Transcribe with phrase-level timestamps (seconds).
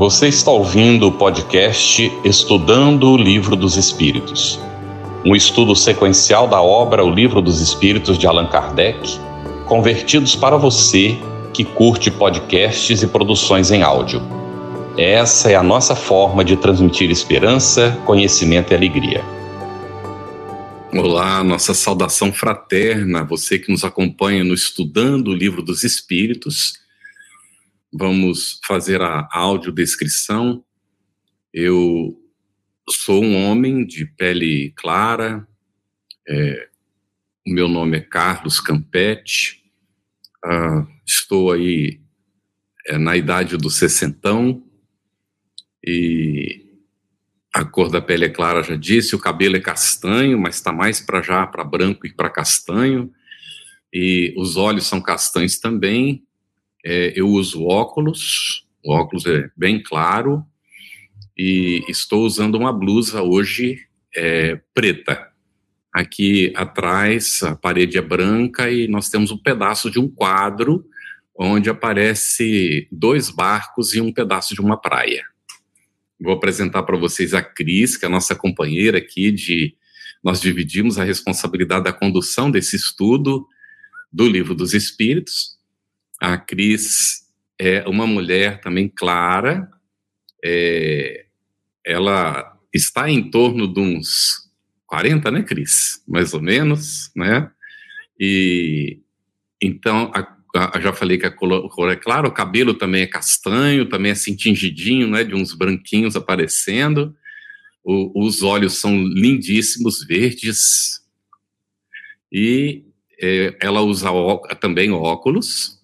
[0.00, 4.58] Você está ouvindo o podcast Estudando o Livro dos Espíritos,
[5.26, 8.98] um estudo sequencial da obra O Livro dos Espíritos de Allan Kardec,
[9.66, 11.18] convertidos para você
[11.52, 14.22] que curte podcasts e produções em áudio.
[14.96, 19.22] Essa é a nossa forma de transmitir esperança, conhecimento e alegria.
[20.94, 26.80] Olá, nossa saudação fraterna, você que nos acompanha no Estudando o Livro dos Espíritos
[27.92, 30.64] vamos fazer a audiodescrição.
[31.52, 32.16] Eu
[32.88, 35.46] sou um homem de pele clara,
[36.28, 36.68] é,
[37.46, 39.64] o meu nome é Carlos Campetti,
[40.44, 42.00] ah, estou aí
[42.86, 44.64] é, na idade do sessentão
[45.84, 46.66] e
[47.52, 51.00] a cor da pele é clara, já disse, o cabelo é castanho, mas está mais
[51.00, 53.12] para já, para branco e para castanho,
[53.92, 56.24] e os olhos são castanhos também,
[56.84, 60.44] é, eu uso óculos, o óculos é bem claro,
[61.36, 63.78] e estou usando uma blusa hoje
[64.14, 65.28] é, preta.
[65.92, 70.84] Aqui atrás a parede é branca e nós temos um pedaço de um quadro
[71.36, 75.24] onde aparece dois barcos e um pedaço de uma praia.
[76.20, 79.74] Vou apresentar para vocês a Cris, que é a nossa companheira aqui de
[80.22, 83.46] nós dividimos a responsabilidade da condução desse estudo
[84.12, 85.58] do Livro dos Espíritos.
[86.20, 87.26] A Cris
[87.58, 89.70] é uma mulher também clara,
[90.44, 91.26] é,
[91.84, 94.50] ela está em torno de uns
[94.86, 96.02] 40, né, Cris?
[96.06, 97.50] Mais ou menos, né?
[98.18, 99.00] E
[99.62, 103.88] então, a, a, já falei que a cor é clara, o cabelo também é castanho,
[103.88, 107.14] também é assim tingidinho, né, de uns branquinhos aparecendo.
[107.84, 111.00] O, os olhos são lindíssimos, verdes.
[112.32, 112.84] E
[113.20, 115.79] é, ela usa ó, também óculos,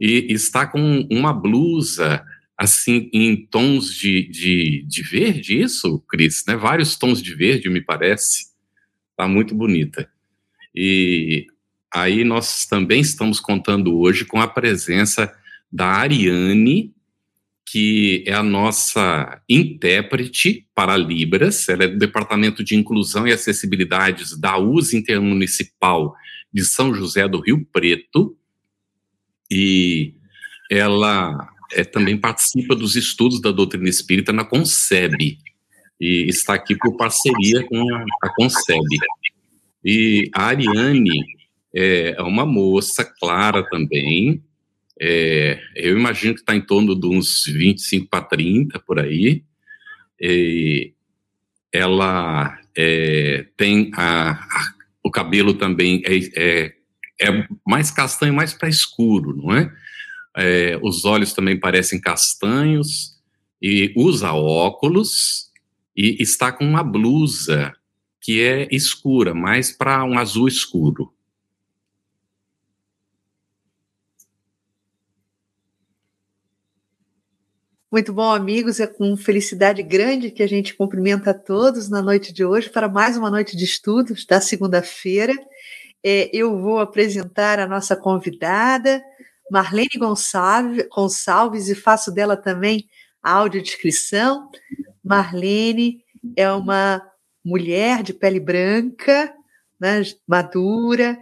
[0.00, 2.24] e está com uma blusa
[2.56, 6.56] assim em tons de, de, de verde, isso, Cris, né?
[6.56, 8.50] Vários tons de verde, me parece.
[9.16, 10.10] Tá muito bonita.
[10.74, 11.46] E
[11.92, 15.32] aí nós também estamos contando hoje com a presença
[15.70, 16.94] da Ariane,
[17.70, 24.36] que é a nossa intérprete para Libras, ela é do Departamento de Inclusão e Acessibilidades
[24.36, 26.14] da US Intermunicipal
[26.52, 28.36] de São José do Rio Preto,
[29.50, 30.14] e
[30.70, 35.38] ela é, também participa dos estudos da doutrina espírita na Concebe,
[36.00, 38.98] e está aqui por parceria com a, a Concebe.
[39.84, 41.24] E a Ariane
[41.74, 44.42] é uma moça clara também,
[45.02, 49.42] é, eu imagino que está em torno de uns 25 para 30, por aí,
[50.20, 50.92] e
[51.72, 56.72] ela é, tem a, a, o cabelo também é, é
[57.20, 59.72] é mais castanho, mais para escuro, não é?
[60.36, 60.80] é?
[60.82, 63.18] Os olhos também parecem castanhos
[63.60, 65.50] e usa óculos
[65.96, 67.72] e está com uma blusa
[68.20, 71.12] que é escura, mais para um azul escuro.
[77.90, 78.78] Muito bom, amigos.
[78.78, 82.88] É com felicidade grande que a gente cumprimenta a todos na noite de hoje para
[82.88, 85.34] mais uma noite de estudos da segunda-feira
[86.04, 89.02] é, eu vou apresentar a nossa convidada,
[89.50, 92.88] Marlene Gonçalves, e faço dela também
[93.22, 94.50] a audiodescrição.
[95.04, 96.04] Marlene
[96.36, 97.02] é uma
[97.44, 99.32] mulher de pele branca,
[99.78, 101.18] né, madura,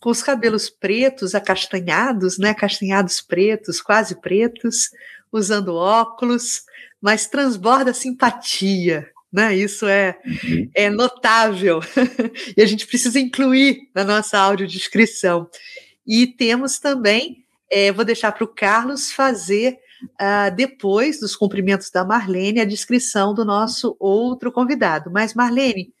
[0.00, 4.90] com os cabelos pretos, acastanhados, né, castanhados pretos, quase pretos,
[5.30, 6.62] usando óculos,
[7.00, 9.56] mas transborda simpatia, né?
[9.56, 10.70] Isso é, uhum.
[10.74, 11.80] é notável
[12.56, 15.48] e a gente precisa incluir na nossa audiodescrição.
[16.06, 19.78] E temos também, é, vou deixar para o Carlos fazer,
[20.20, 25.10] uh, depois dos cumprimentos da Marlene, a descrição do nosso outro convidado.
[25.10, 25.92] Mas, Marlene,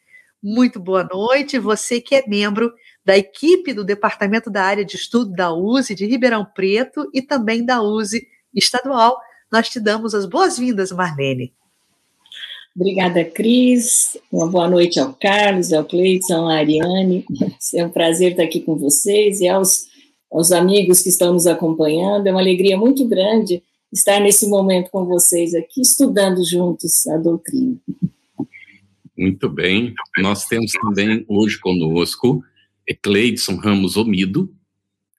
[0.42, 1.58] muito boa noite.
[1.58, 2.72] Você que é membro
[3.04, 7.64] da equipe do Departamento da Área de Estudo da USE de Ribeirão Preto e também
[7.64, 9.18] da USE estadual,
[9.50, 11.54] nós te damos as boas-vindas, Marlene.
[12.74, 14.16] Obrigada, Cris.
[14.30, 17.24] Uma boa noite ao Carlos, ao Cleiton, à Ariane.
[17.74, 19.86] É um prazer estar aqui com vocês e aos,
[20.30, 22.26] aos amigos que estão nos acompanhando.
[22.26, 27.76] É uma alegria muito grande estar nesse momento com vocês aqui, estudando juntos a doutrina.
[29.16, 29.92] Muito bem.
[30.18, 32.42] Nós temos também hoje conosco
[33.02, 34.50] Cleidson Ramos Omido,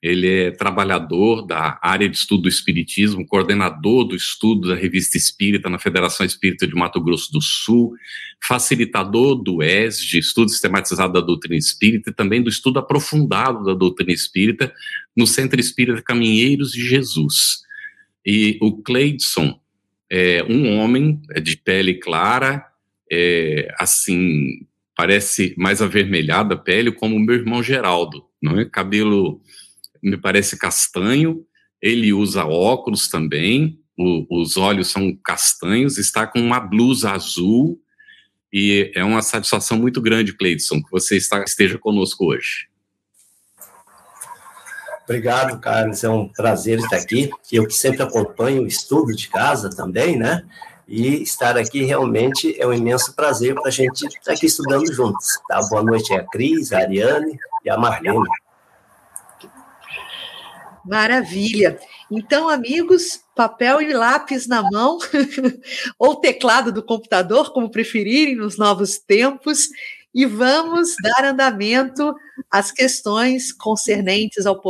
[0.04, 5.70] ele é trabalhador da área de estudo do Espiritismo, coordenador do estudo da Revista Espírita
[5.70, 7.94] na Federação Espírita de Mato Grosso do Sul,
[8.46, 14.12] facilitador do ESG, Estudo Sistematizado da Doutrina Espírita, e também do estudo aprofundado da doutrina
[14.12, 14.70] espírita
[15.16, 17.62] no Centro Espírita Caminheiros de Jesus.
[18.26, 19.58] E o Cleidson,
[20.10, 22.62] é um homem é de pele clara,
[23.10, 28.66] é, assim, parece mais avermelhada a pele, como o meu irmão Geraldo, não é?
[28.66, 29.40] Cabelo
[30.04, 31.44] me parece castanho,
[31.80, 37.80] ele usa óculos também, o, os olhos são castanhos, está com uma blusa azul,
[38.52, 42.68] e é uma satisfação muito grande, Cleidson, que você está, esteja conosco hoje.
[45.02, 46.02] Obrigado, Carlos.
[46.02, 47.30] É um prazer estar aqui.
[47.52, 50.46] Eu que sempre acompanho o estudo de casa também, né?
[50.86, 55.26] E estar aqui realmente é um imenso prazer para a gente estar aqui estudando juntos.
[55.48, 55.60] Tá?
[55.68, 58.28] Boa noite a Cris, a Ariane e a Marlene.
[60.84, 61.78] Maravilha.
[62.10, 64.98] Então, amigos, papel e lápis na mão,
[65.98, 69.68] ou teclado do computador, como preferirem, nos novos tempos,
[70.14, 72.14] e vamos dar andamento
[72.50, 74.60] às questões concernentes ao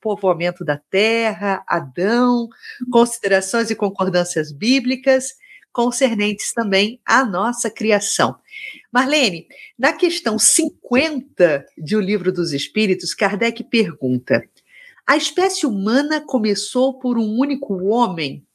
[0.00, 2.48] povoamento da terra, Adão,
[2.90, 5.34] considerações e concordâncias bíblicas,
[5.72, 8.36] concernentes também à nossa criação.
[8.90, 9.46] Marlene,
[9.78, 14.42] na questão 50 de O Livro dos Espíritos, Kardec pergunta:
[15.08, 18.46] a espécie humana começou por um único homem?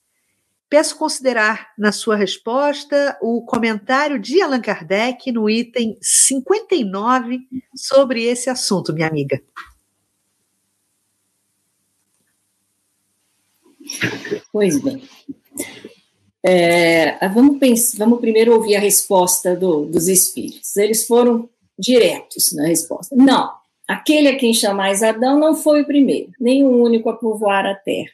[0.69, 7.39] Peço considerar na sua resposta o comentário de Allan Kardec no item 59
[7.75, 9.41] sobre esse assunto, minha amiga.
[14.51, 15.09] Pois bem.
[16.43, 20.75] É, vamos, pensar, vamos primeiro ouvir a resposta do, dos espíritos.
[20.75, 21.49] Eles foram
[21.79, 23.15] diretos na resposta.
[23.15, 27.65] Não, Aquele a quem chamais Adão não foi o primeiro, nem o único a povoar
[27.65, 28.11] a terra.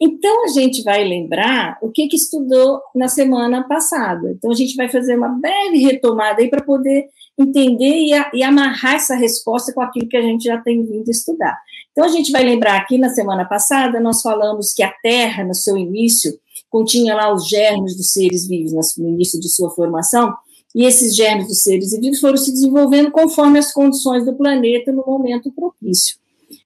[0.00, 4.32] Então, a gente vai lembrar o que, que estudou na semana passada.
[4.32, 7.06] Então, a gente vai fazer uma breve retomada aí para poder
[7.38, 11.08] entender e, a, e, amarrar essa resposta com aquilo que a gente já tem vindo
[11.08, 11.56] estudar.
[11.92, 15.54] Então, a gente vai lembrar aqui na semana passada, nós falamos que a Terra, no
[15.54, 16.32] seu início,
[16.68, 20.34] continha lá os germes dos seres vivos no início de sua formação,
[20.74, 25.04] e esses germes dos seres vivos foram se desenvolvendo conforme as condições do planeta no
[25.04, 26.16] momento propício.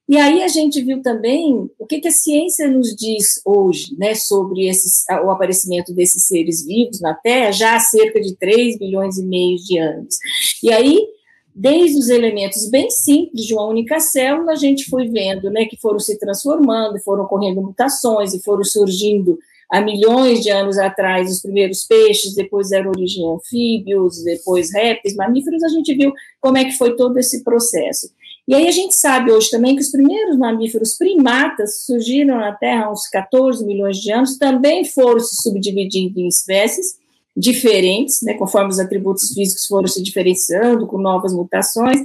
[0.07, 4.15] E aí a gente viu também o que, que a ciência nos diz hoje, né,
[4.15, 9.17] sobre esses, o aparecimento desses seres vivos na Terra, já há cerca de 3 bilhões
[9.17, 10.15] e meio de anos.
[10.63, 11.05] E aí,
[11.53, 15.75] desde os elementos bem simples de uma única célula, a gente foi vendo, né, que
[15.75, 19.37] foram se transformando, foram ocorrendo mutações e foram surgindo
[19.69, 25.15] há milhões de anos atrás os primeiros peixes, depois deram origem a anfíbios, depois répteis,
[25.15, 28.09] mamíferos, a gente viu como é que foi todo esse processo.
[28.47, 32.85] E aí a gente sabe hoje também que os primeiros mamíferos primatas surgiram na Terra
[32.85, 36.95] há uns 14 milhões de anos, também foram se subdividindo em espécies
[37.35, 41.99] diferentes, né, conforme os atributos físicos foram se diferenciando, com novas mutações.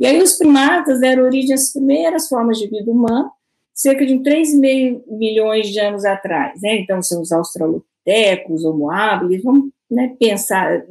[0.00, 3.30] E aí os primatas deram origem às primeiras formas de vida humana,
[3.74, 6.78] cerca de 3,5 milhões de anos atrás, né?
[6.78, 10.82] Então, são os australopitecos, homo habilis, vamos né, pensar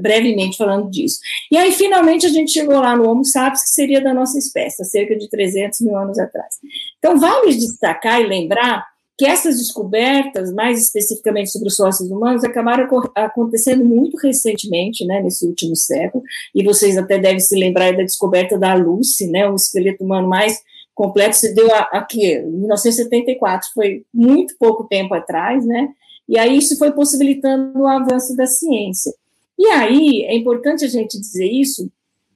[0.00, 1.18] brevemente falando disso.
[1.50, 4.80] E aí, finalmente, a gente chegou lá no Homo sapiens, que seria da nossa espécie,
[4.80, 6.56] há cerca de 300 mil anos atrás.
[6.98, 8.86] Então, vale destacar e lembrar
[9.16, 15.46] que essas descobertas, mais especificamente sobre os sócios humanos, acabaram acontecendo muito recentemente, né, nesse
[15.46, 16.22] último século,
[16.54, 20.60] e vocês até devem se lembrar da descoberta da Lucy, né, um esqueleto humano mais
[20.94, 25.88] completo se deu aqui, em 1974, foi muito pouco tempo atrás, né?
[26.28, 29.12] E aí isso foi possibilitando o avanço da ciência.
[29.58, 31.90] E aí é importante a gente dizer isso,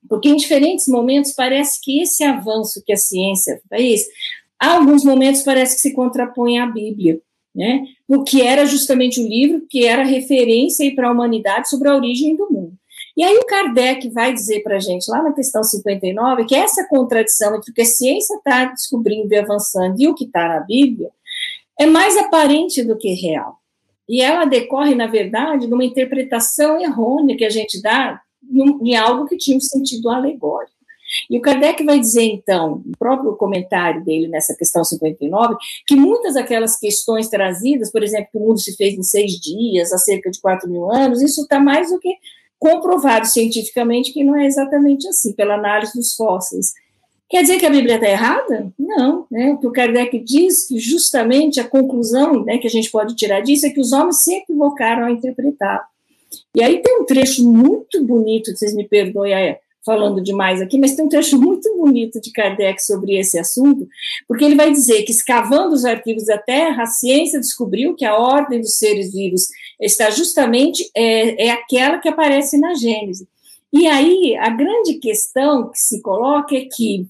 [0.08, 4.06] porque em diferentes momentos parece que esse avanço que a ciência fez,
[4.58, 7.20] há alguns momentos parece que se contrapõe à Bíblia,
[7.54, 7.84] né?
[8.06, 12.36] O que era justamente o livro que era referência para a humanidade sobre a origem
[12.36, 12.77] do mundo.
[13.18, 16.86] E aí o Kardec vai dizer para a gente, lá na questão 59, que essa
[16.86, 20.60] contradição entre o que a ciência está descobrindo e avançando e o que está na
[20.60, 21.10] Bíblia
[21.76, 23.58] é mais aparente do que real.
[24.08, 29.26] E ela decorre, na verdade, de uma interpretação errônea que a gente dá em algo
[29.26, 30.78] que tinha um sentido alegórico.
[31.28, 36.34] E o Kardec vai dizer, então, no próprio comentário dele nessa questão 59, que muitas
[36.34, 40.30] daquelas questões trazidas, por exemplo, que o mundo se fez em seis dias, há cerca
[40.30, 42.14] de quatro mil anos, isso está mais do que
[42.58, 46.72] comprovado cientificamente que não é exatamente assim, pela análise dos fósseis.
[47.28, 48.72] Quer dizer que a Bíblia está errada?
[48.78, 49.52] Não, né?
[49.52, 53.40] O que o Kardec diz que justamente a conclusão né, que a gente pode tirar
[53.42, 55.86] disso é que os homens se equivocaram ao interpretar.
[56.54, 61.04] E aí tem um trecho muito bonito, vocês me perdoem falando demais aqui, mas tem
[61.04, 63.86] um trecho muito bonito de Kardec sobre esse assunto,
[64.26, 68.16] porque ele vai dizer que, escavando os arquivos da Terra, a ciência descobriu que a
[68.16, 69.48] ordem dos seres vivos
[69.80, 73.28] está justamente é, é aquela que aparece na Gênese.
[73.72, 77.06] E aí, a grande questão que se coloca é que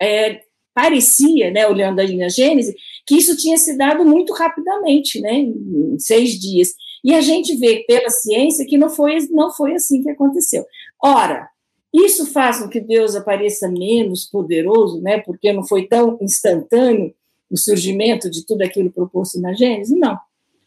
[0.00, 0.40] é,
[0.74, 2.74] parecia, né, olhando ali na Gênese,
[3.06, 6.70] que isso tinha se dado muito rapidamente, né, em seis dias.
[7.04, 10.64] E a gente vê pela ciência que não foi, não foi assim que aconteceu.
[11.02, 11.49] Ora,
[11.92, 17.14] isso faz com que Deus apareça menos poderoso, né, porque não foi tão instantâneo
[17.50, 19.96] o surgimento de tudo aquilo proposto na Gênesis?
[19.98, 20.16] Não.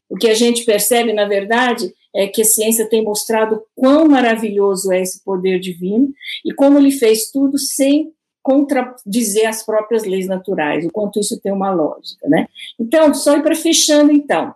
[0.10, 4.92] O que a gente percebe, na verdade, é que a ciência tem mostrado quão maravilhoso
[4.92, 6.14] é esse poder divino
[6.46, 8.14] e como ele fez tudo sem
[8.44, 12.48] contradizer as próprias leis naturais, o quanto isso tem uma lógica, né?
[12.78, 14.54] Então, só para fechando, então,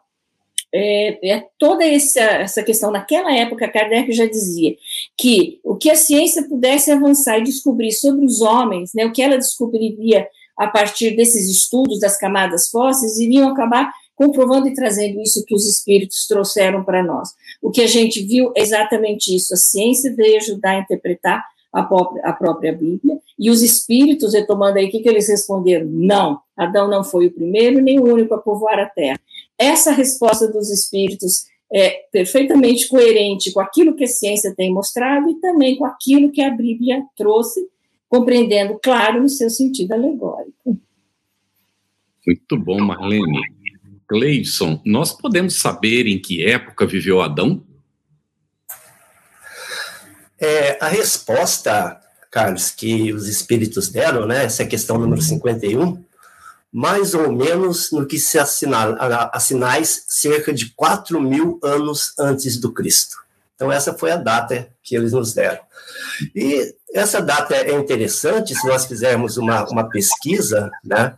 [0.73, 4.75] é, é, toda essa, essa questão, naquela época, Kardec já dizia
[5.17, 9.21] que o que a ciência pudesse avançar e descobrir sobre os homens, né, o que
[9.21, 15.45] ela descobriria a partir desses estudos das camadas fósseis, iriam acabar comprovando e trazendo isso
[15.45, 17.29] que os espíritos trouxeram para nós.
[17.61, 21.45] O que a gente viu é exatamente isso, a ciência veio ajudar a interpretar
[21.77, 25.85] a própria, a própria Bíblia, e os espíritos, retomando aí, o que, que eles responderam?
[25.87, 29.19] Não, Adão não foi o primeiro nem o único a povoar a terra.
[29.59, 35.35] Essa resposta dos espíritos é perfeitamente coerente com aquilo que a ciência tem mostrado e
[35.35, 37.67] também com aquilo que a Bíblia trouxe,
[38.09, 40.79] compreendendo, claro, no seu sentido alegórico.
[42.25, 43.39] Muito bom, Marlene.
[44.07, 47.61] Cleison, nós podemos saber em que época viveu Adão?
[50.39, 56.03] É, a resposta, Carlos, que os espíritos deram, né, essa é questão número 51,
[56.71, 58.97] mais ou menos no que se assinala,
[59.33, 63.17] assinais cerca de 4 mil anos antes do Cristo.
[63.55, 65.59] Então, essa foi a data que eles nos deram.
[66.35, 71.15] E essa data é interessante se nós fizermos uma, uma pesquisa, né?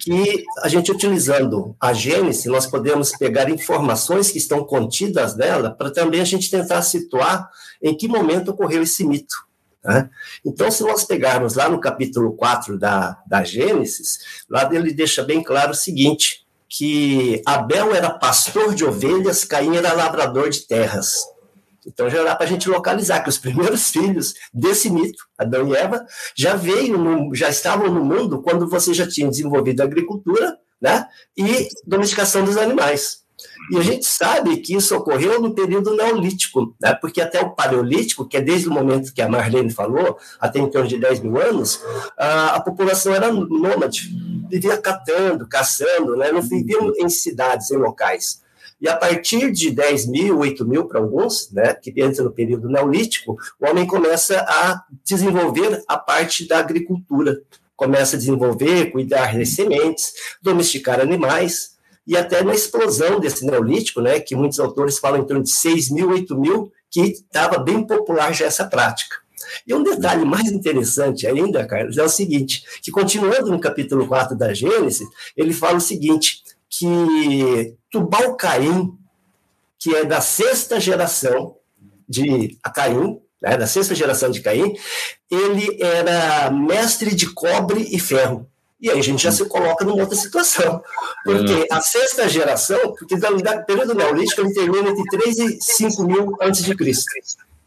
[0.00, 5.90] Que a gente utilizando a Gênesis, nós podemos pegar informações que estão contidas nela para
[5.90, 7.50] também a gente tentar situar
[7.82, 9.34] em que momento ocorreu esse mito.
[9.84, 10.10] Né?
[10.44, 15.42] Então, se nós pegarmos lá no capítulo 4 da, da Gênesis, lá ele deixa bem
[15.42, 21.24] claro o seguinte, que Abel era pastor de ovelhas, Caim era lavrador de terras.
[21.88, 25.76] Então já dá para a gente localizar que os primeiros filhos desse mito, Adão e
[25.76, 26.04] Eva,
[26.36, 31.06] já veio, no, já estavam no mundo quando você já tinha desenvolvido a agricultura, né,
[31.36, 33.26] e domesticação dos animais.
[33.70, 36.94] E a gente sabe que isso ocorreu no período neolítico, né?
[36.94, 40.68] porque até o paleolítico, que é desde o momento que a Marlene falou, até em
[40.68, 41.80] torno de 10 mil anos,
[42.16, 44.08] a, a população era nômade,
[44.50, 46.32] vivia catando, caçando, né?
[46.32, 48.42] não viviam em cidades, em locais.
[48.80, 52.68] E a partir de 10 mil, 8 mil para alguns, né, que entra no período
[52.68, 57.42] neolítico, o homem começa a desenvolver a parte da agricultura.
[57.74, 64.18] Começa a desenvolver, cuidar das sementes, domesticar animais, e até na explosão desse neolítico, né,
[64.18, 68.32] que muitos autores falam em torno de 6 mil, 8 mil, que estava bem popular
[68.32, 69.16] já essa prática.
[69.66, 74.36] E um detalhe mais interessante ainda, Carlos, é o seguinte, que continuando no capítulo 4
[74.36, 75.06] da Gênesis,
[75.36, 78.96] ele fala o seguinte, que Tubal Caim,
[79.78, 81.56] que é da sexta geração
[82.08, 84.74] de Caim, né, da sexta geração de Caim,
[85.30, 88.48] ele era mestre de cobre e ferro.
[88.80, 90.80] E aí a gente já se coloca numa outra situação.
[91.24, 91.74] Porque é.
[91.74, 96.64] a sexta geração, porque no período neolítico ele termina entre 3 e 5 mil antes
[96.64, 97.10] de Cristo.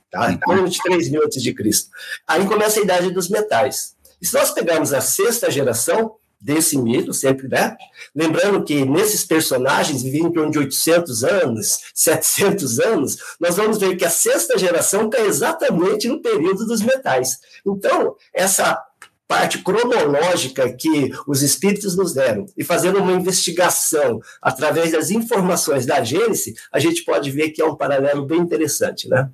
[0.09, 0.37] Tá?
[0.37, 1.89] Torno de 3 mil antes de Cristo.
[2.25, 3.95] Aí começa a idade dos metais.
[4.21, 7.77] E se nós pegarmos a sexta geração, desse mito, sempre, né?
[8.15, 13.95] Lembrando que nesses personagens viviam em torno de 800 anos, 700 anos, nós vamos ver
[13.95, 17.39] que a sexta geração está exatamente no período dos metais.
[17.65, 18.83] Então, essa
[19.27, 26.03] parte cronológica que os espíritos nos deram e fazendo uma investigação através das informações da
[26.03, 29.29] Gênesis, a gente pode ver que é um paralelo bem interessante, né?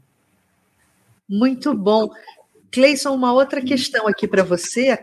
[1.28, 2.10] Muito bom.
[2.70, 5.00] Cleison, uma outra questão aqui para você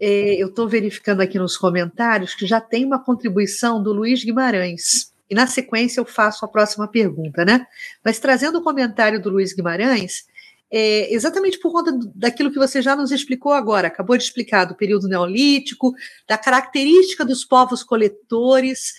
[0.00, 5.12] eu estou verificando aqui nos comentários que já tem uma contribuição do Luiz Guimarães.
[5.28, 7.66] E na sequência eu faço a próxima pergunta, né?
[8.04, 10.24] Mas trazendo o comentário do Luiz Guimarães,
[10.70, 14.74] é, exatamente por conta daquilo que você já nos explicou agora, acabou de explicar do
[14.74, 15.92] período neolítico,
[16.28, 18.94] da característica dos povos coletores.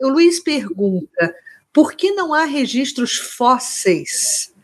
[0.00, 1.34] O Luiz pergunta:
[1.72, 4.54] por que não há registros fósseis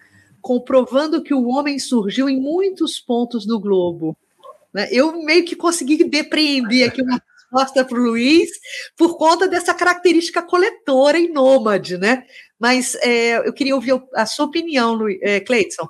[0.41, 4.17] comprovando que o homem surgiu em muitos pontos do globo?
[4.73, 4.89] Né?
[4.91, 7.21] Eu meio que consegui depreender aqui uma
[7.53, 8.51] resposta para o Luiz
[8.97, 12.25] por conta dessa característica coletora e nômade, né?
[12.59, 15.89] Mas é, eu queria ouvir a sua opinião, Luiz, é, Cleiton.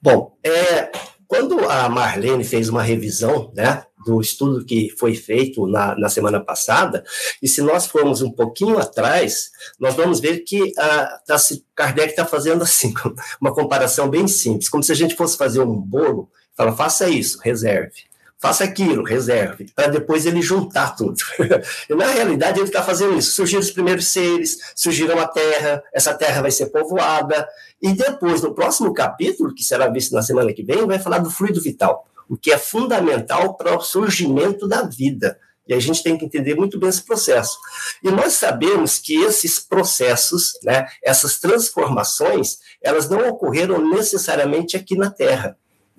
[0.00, 0.90] Bom, é,
[1.30, 6.40] quando a Marlene fez uma revisão né, do estudo que foi feito na, na semana
[6.40, 7.04] passada,
[7.42, 11.36] e se nós formos um pouquinho atrás, nós vamos ver que a, tá,
[11.74, 12.92] Kardec está fazendo assim,
[13.40, 16.28] uma comparação bem simples, como se a gente fosse fazer um bolo
[16.60, 18.02] Fala, faça isso, reserve.
[18.38, 21.16] faça aquilo, reserve, para depois ele juntar tudo.
[21.88, 23.32] e na realidade ele está fazendo isso.
[23.32, 27.48] Surgiram os primeiros seres, surgiram a Terra, essa Terra vai ser povoada,
[27.80, 31.30] e depois, no próximo capítulo, que será visto na semana que vem, vai falar do
[31.30, 35.38] fluido vital, o que é fundamental para o surgimento da vida.
[35.66, 37.56] E a gente tem que entender muito bem esse processo.
[38.04, 45.10] E nós sabemos que esses processos, né, essas transformações, elas não ocorreram necessariamente aqui na
[45.10, 45.56] Terra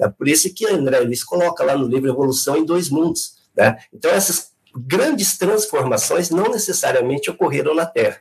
[0.09, 3.35] por isso que André Luiz coloca lá no livro Evolução em Dois Mundos.
[3.55, 3.77] Né?
[3.93, 8.19] Então, essas grandes transformações não necessariamente ocorreram na Terra.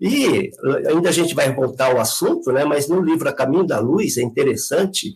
[0.00, 0.50] E
[0.88, 2.64] ainda a gente vai voltar ao assunto, né?
[2.64, 5.14] mas no livro A Caminho da Luz é interessante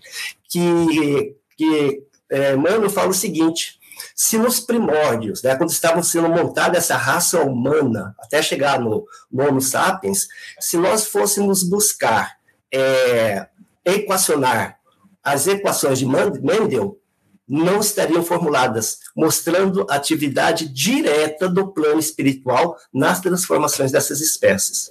[0.48, 3.78] que, que é, Mano fala o seguinte:
[4.14, 9.48] se nos primórdios, né, quando estavam sendo montada essa raça humana, até chegar no, no
[9.48, 10.28] Homo sapiens,
[10.60, 12.36] se nós fôssemos buscar
[12.72, 13.48] é,
[13.84, 14.78] equacionar
[15.24, 17.00] as equações de Mendel
[17.48, 24.90] não estariam formuladas, mostrando a atividade direta do plano espiritual nas transformações dessas espécies.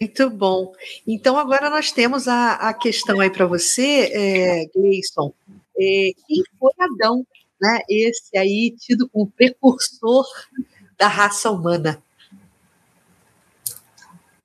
[0.00, 0.72] Muito bom.
[1.06, 5.32] Então, agora nós temos a, a questão aí para você, é, Gleison.
[5.78, 7.26] É, quem foi Adão?
[7.60, 7.80] Né?
[7.88, 10.26] Esse aí, tido como precursor
[10.98, 12.02] da raça humana.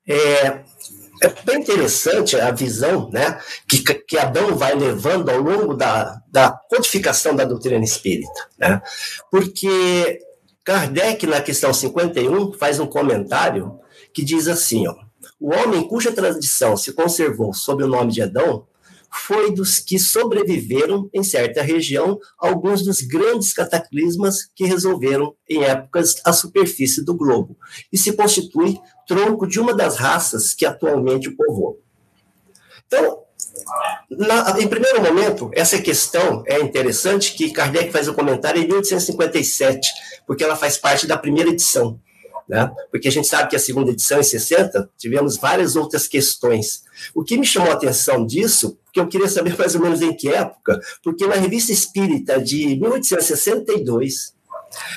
[0.08, 0.64] É,
[1.20, 6.50] é bem interessante a visão né, que, que Adão vai levando ao longo da, da
[6.50, 8.48] codificação da doutrina espírita.
[8.58, 8.80] Né?
[9.30, 10.18] Porque
[10.64, 13.78] Kardec, na questão 51, faz um comentário
[14.14, 14.94] que diz assim: ó,
[15.38, 18.66] o homem cuja tradição se conservou sob o nome de Adão
[19.12, 26.14] foi dos que sobreviveram em certa região alguns dos grandes cataclismas que resolveram em épocas
[26.24, 27.56] a superfície do globo
[27.92, 28.78] e se constitui
[29.10, 31.74] tronco de uma das raças que atualmente o povoam.
[32.86, 33.18] Então,
[34.08, 38.68] na, em primeiro momento, essa questão é interessante que Kardec faz o um comentário em
[38.68, 39.90] 1857,
[40.28, 41.98] porque ela faz parte da primeira edição.
[42.48, 42.70] Né?
[42.88, 46.84] Porque a gente sabe que a segunda edição, em 60, tivemos várias outras questões.
[47.12, 50.14] O que me chamou a atenção disso, porque eu queria saber mais ou menos em
[50.14, 54.34] que época, porque na Revista Espírita de 1862,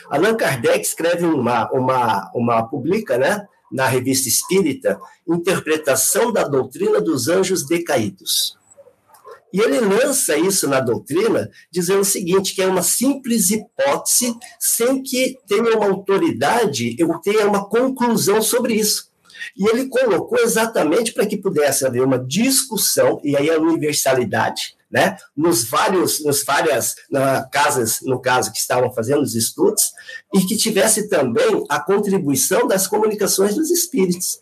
[0.08, 7.28] Allan Kardec escreve uma, uma, uma publica, né, na Revista Espírita, Interpretação da Doutrina dos
[7.28, 8.56] Anjos Decaídos.
[9.52, 15.04] E ele lança isso na doutrina, dizendo o seguinte: que é uma simples hipótese, sem
[15.04, 19.12] que tenha uma autoridade, eu tenha uma conclusão sobre isso.
[19.56, 25.18] E ele colocou exatamente para que pudesse haver uma discussão, e aí a universalidade, né,
[25.36, 29.92] nos vários, nos várias na, casas, no caso, que estavam fazendo os estudos,
[30.32, 34.40] e que tivesse também a contribuição das comunicações dos espíritos.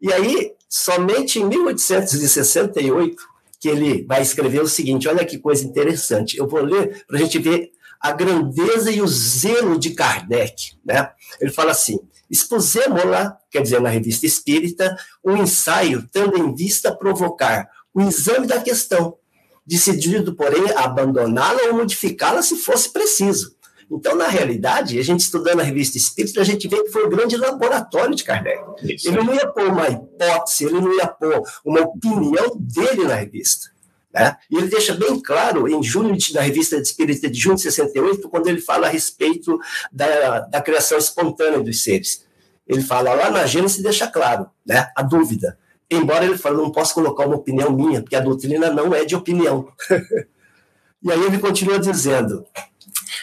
[0.00, 3.16] E aí, somente em 1868,
[3.60, 6.36] que ele vai escrever o seguinte: olha que coisa interessante.
[6.36, 10.72] Eu vou ler para a gente ver a grandeza e o zelo de Kardec.
[10.84, 11.08] Né?
[11.40, 16.92] Ele fala assim: expusemos lá, quer dizer, na revista Espírita, um ensaio tendo em vista
[16.92, 19.16] provocar o exame da questão,
[19.66, 23.56] decidido, porém, abandoná-la ou modificá-la se fosse preciso.
[23.90, 27.10] Então, na realidade, a gente estudando a revista Espírita, a gente vê que foi um
[27.10, 28.62] grande laboratório de Kardec.
[28.82, 29.08] Isso.
[29.08, 33.70] Ele não ia pôr uma hipótese, ele não ia pôr uma opinião dele na revista.
[34.12, 34.34] Né?
[34.50, 38.46] E ele deixa bem claro, em junho, da revista Espírita de junho de 68, quando
[38.46, 39.58] ele fala a respeito
[39.90, 42.24] da, da criação espontânea dos seres.
[42.66, 45.58] Ele fala lá na Gênesis, deixa claro né, a dúvida.
[45.94, 49.14] Embora ele fale, não posso colocar uma opinião minha, porque a doutrina não é de
[49.14, 49.68] opinião.
[51.02, 52.46] e aí ele continua dizendo: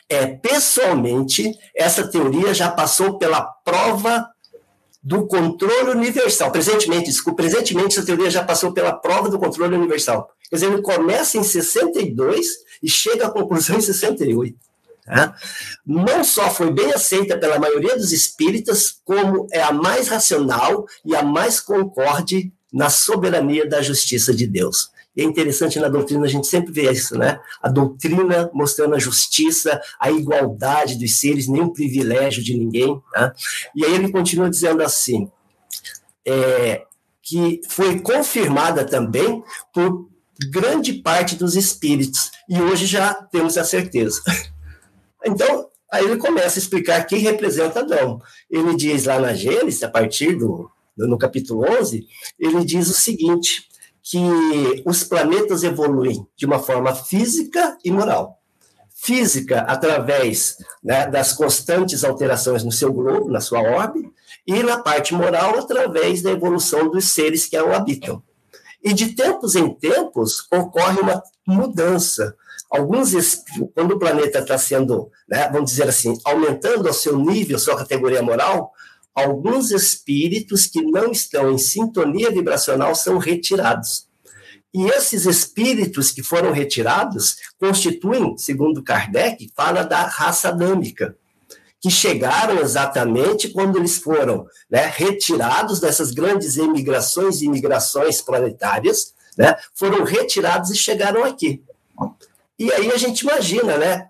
[0.07, 4.29] é, pessoalmente, essa teoria já passou pela prova
[5.01, 6.51] do controle universal.
[6.51, 10.29] Presentemente, desculpa, presentemente essa teoria já passou pela prova do controle universal.
[10.49, 12.47] Quer dizer, ele começa em 62
[12.83, 14.55] e chega à conclusão em 68.
[15.05, 15.35] Tá?
[15.83, 21.15] Não só foi bem aceita pela maioria dos espíritas, como é a mais racional e
[21.15, 24.91] a mais concorde na soberania da justiça de Deus.
[25.15, 27.39] E é interessante na doutrina, a gente sempre vê isso, né?
[27.61, 33.01] A doutrina mostrando a justiça, a igualdade dos seres, nenhum privilégio de ninguém.
[33.13, 33.33] Né?
[33.75, 35.29] E aí ele continua dizendo assim,
[36.25, 36.83] é,
[37.21, 40.07] que foi confirmada também por
[40.51, 44.21] grande parte dos espíritos, e hoje já temos a certeza.
[45.25, 48.21] Então, aí ele começa a explicar quem representa Adão.
[48.49, 50.71] Ele diz lá na Gênesis, a partir do
[51.07, 52.05] no capítulo 11,
[52.39, 53.69] ele diz o seguinte:
[54.09, 58.39] que os planetas evoluem de uma forma física e moral.
[58.95, 64.09] Física, através né, das constantes alterações no seu globo, na sua órbita,
[64.47, 68.21] e na parte moral, através da evolução dos seres que a habitam.
[68.83, 72.35] E de tempos em tempos ocorre uma mudança,
[72.71, 73.13] alguns
[73.75, 78.23] quando o planeta está sendo, né, vamos dizer assim, aumentando o seu nível, sua categoria
[78.23, 78.71] moral,
[79.23, 84.07] alguns espíritos que não estão em sintonia vibracional são retirados.
[84.73, 91.15] E esses espíritos que foram retirados constituem, segundo Kardec, fala da raça adâmica,
[91.81, 99.55] que chegaram exatamente quando eles foram né, retirados dessas grandes emigrações e imigrações planetárias, né,
[99.73, 101.63] foram retirados e chegaram aqui.
[102.59, 104.08] E aí a gente imagina, né?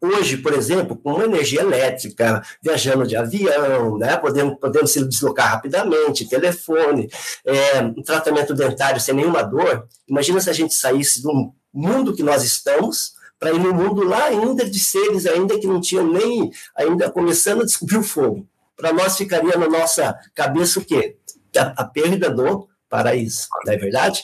[0.00, 6.28] Hoje, por exemplo, com energia elétrica, viajando de avião, né, podendo, podendo se deslocar rapidamente,
[6.28, 7.08] telefone,
[7.44, 9.88] é, um tratamento dentário sem nenhuma dor.
[10.06, 14.26] Imagina se a gente saísse do mundo que nós estamos para ir no mundo lá
[14.26, 18.46] ainda de seres ainda que não tinham nem ainda começando a descobrir o fogo.
[18.76, 21.16] Para nós ficaria na nossa cabeça o quê?
[21.56, 24.22] A, a perda do paraíso, não é verdade?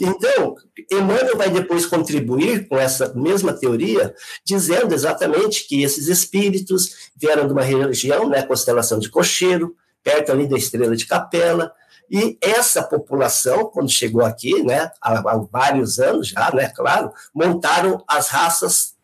[0.00, 0.56] Então,
[0.90, 7.52] Emmanuel vai depois contribuir com essa mesma teoria, dizendo exatamente que esses espíritos vieram de
[7.52, 11.72] uma região, né, constelação de Cocheiro, perto ali da estrela de Capela,
[12.10, 18.02] e essa população, quando chegou aqui, né, há, há vários anos já, né, claro, montaram
[18.06, 18.94] as raças,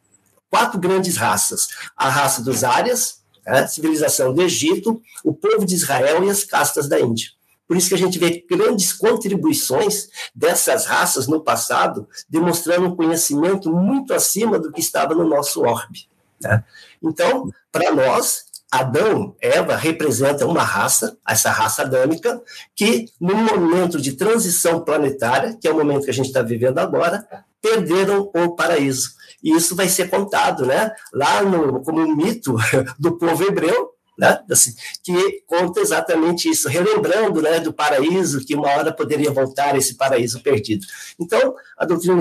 [0.48, 6.22] quatro grandes raças: a raça dos Árias, né, civilização do Egito, o povo de Israel
[6.24, 7.31] e as castas da Índia.
[7.66, 13.72] Por isso que a gente vê grandes contribuições dessas raças no passado, demonstrando um conhecimento
[13.72, 16.09] muito acima do que estava no nosso orbe.
[16.40, 16.64] Né?
[17.03, 22.42] Então, para nós, Adão, Eva, representa uma raça, essa raça adâmica,
[22.75, 26.79] que no momento de transição planetária, que é o momento que a gente está vivendo
[26.79, 27.27] agora,
[27.61, 29.11] perderam o paraíso.
[29.42, 30.90] E isso vai ser contado, né?
[31.12, 32.57] Lá no, como um mito
[32.98, 34.40] do povo hebreu, né?
[34.51, 39.96] Assim, que conta exatamente isso, relembrando né, do paraíso, que uma hora poderia voltar esse
[39.96, 40.87] paraíso perdido.
[41.18, 42.20] Então, a doutrina,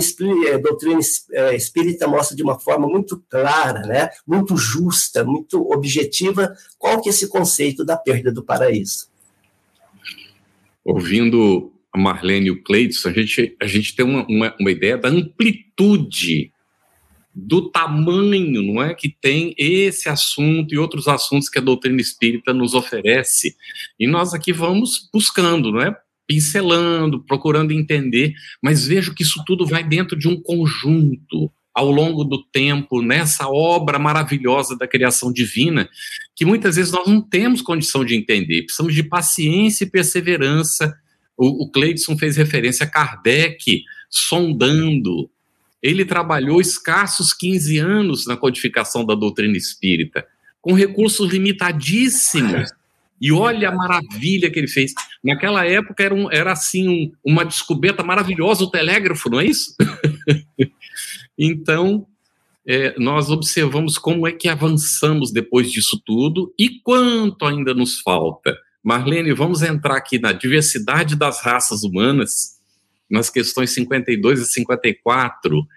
[0.54, 1.00] a doutrina
[1.32, 7.10] é, espírita mostra de uma forma muito clara, né, muito justa, muito objetiva, qual que
[7.10, 9.10] é esse conceito da perda do paraíso.
[10.84, 14.98] Ouvindo a Marlene e o Cleiton, a gente, a gente tem uma, uma, uma ideia
[14.98, 16.52] da amplitude
[17.34, 22.54] do tamanho, não é, que tem esse assunto e outros assuntos que a doutrina espírita
[22.54, 23.56] nos oferece.
[24.00, 25.96] E nós aqui vamos buscando, não é?
[26.28, 32.24] Pincelando, procurando entender, mas vejo que isso tudo vai dentro de um conjunto ao longo
[32.24, 35.90] do tempo, nessa obra maravilhosa da criação divina,
[36.36, 38.64] que muitas vezes nós não temos condição de entender.
[38.64, 40.94] Precisamos de paciência e perseverança.
[41.38, 45.30] O, o Cleidson fez referência a Kardec sondando,
[45.82, 50.26] ele trabalhou escassos 15 anos na codificação da doutrina espírita,
[50.62, 52.70] com recursos limitadíssimos.
[53.20, 54.94] E olha a maravilha que ele fez.
[55.24, 59.76] Naquela época era, um, era assim um, uma descoberta maravilhosa o telégrafo, não é isso?
[61.38, 62.08] então,
[62.66, 68.58] é, nós observamos como é que avançamos depois disso tudo e quanto ainda nos falta.
[68.84, 72.61] Marlene, vamos entrar aqui na diversidade das raças humanas
[73.12, 75.68] nas questões 52 e 54.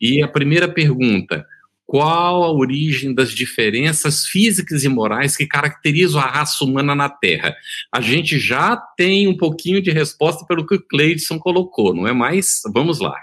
[0.00, 1.44] E a primeira pergunta:
[1.86, 7.54] qual a origem das diferenças físicas e morais que caracterizam a raça humana na Terra?
[7.92, 12.12] A gente já tem um pouquinho de resposta pelo que o Cleidson colocou, não é
[12.12, 12.62] mais?
[12.72, 13.16] Vamos lá.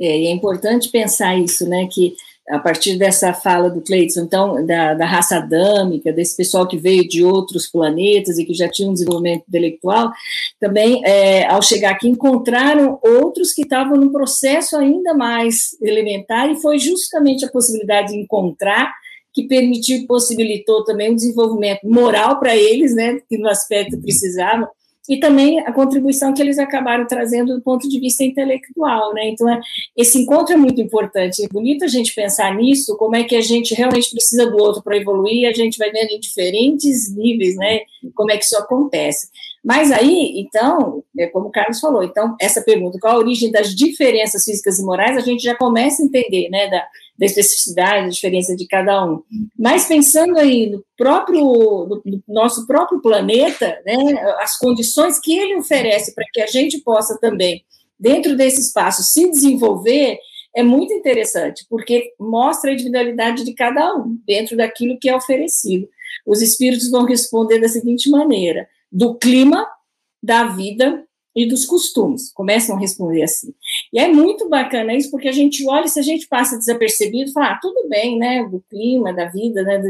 [0.00, 2.14] É, é importante pensar isso, né, que
[2.48, 7.06] a partir dessa fala do Cleiton, então, da, da, raça adâmica, desse pessoal que veio
[7.06, 10.12] de outros planetas e que já tinha um desenvolvimento intelectual,
[10.60, 16.60] também, é, ao chegar aqui, encontraram outros que estavam num processo ainda mais elementar, e
[16.60, 18.92] foi justamente a possibilidade de encontrar
[19.32, 24.66] que permitiu, possibilitou também um desenvolvimento moral para eles, né, que no aspecto precisavam,
[25.08, 29.28] e também a contribuição que eles acabaram trazendo do ponto de vista intelectual, né?
[29.28, 29.60] Então, é,
[29.96, 31.44] esse encontro é muito importante.
[31.44, 34.82] É bonito a gente pensar nisso, como é que a gente realmente precisa do outro
[34.82, 37.80] para evoluir, a gente vai vendo em diferentes níveis, né?
[38.14, 39.28] Como é que isso acontece.
[39.66, 43.74] Mas aí, então, é como o Carlos falou, então, essa pergunta, qual a origem das
[43.74, 46.86] diferenças físicas e morais, a gente já começa a entender, né, da,
[47.18, 49.24] da especificidade, da diferença de cada um.
[49.58, 53.96] Mas pensando aí no próprio, no, no nosso próprio planeta, né,
[54.38, 57.64] as condições que ele oferece para que a gente possa também,
[57.98, 60.16] dentro desse espaço, se desenvolver,
[60.54, 65.88] é muito interessante, porque mostra a individualidade de cada um, dentro daquilo que é oferecido.
[66.24, 69.68] Os espíritos vão responder da seguinte maneira: do clima,
[70.22, 71.04] da vida
[71.36, 72.32] e dos costumes.
[72.32, 73.52] Começam a responder assim.
[73.92, 77.52] E é muito bacana isso, porque a gente olha, se a gente passa desapercebido, fala,
[77.52, 79.82] ah, tudo bem, né, do clima, da vida, né,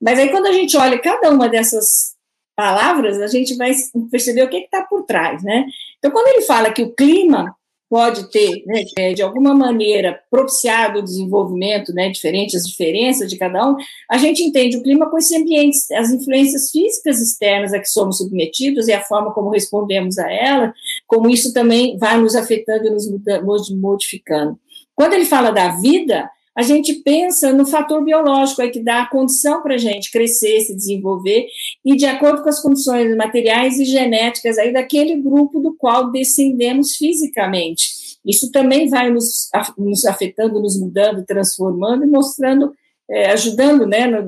[0.00, 2.16] mas aí quando a gente olha cada uma dessas
[2.56, 3.72] palavras, a gente vai
[4.10, 5.64] perceber o que está por trás, né?
[5.98, 7.54] Então, quando ele fala que o clima
[7.88, 13.38] pode ter, né, é, de alguma maneira, propiciado o desenvolvimento, né, diferente as diferenças de
[13.38, 13.76] cada um,
[14.10, 18.18] a gente entende o clima com esse ambiente, as influências físicas externas a que somos
[18.18, 20.72] submetidos e a forma como respondemos a ela,
[21.06, 24.58] como isso também vai nos afetando e nos modificando.
[24.94, 29.08] Quando ele fala da vida, a gente pensa no fator biológico aí que dá a
[29.08, 31.46] condição para a gente crescer, se desenvolver,
[31.84, 36.96] e de acordo com as condições materiais e genéticas aí daquele grupo do qual descendemos
[36.96, 38.18] fisicamente.
[38.26, 42.72] Isso também vai nos, nos afetando, nos mudando, transformando e mostrando,
[43.08, 44.20] é, ajudando né, na,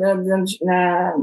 [0.63, 1.17] na,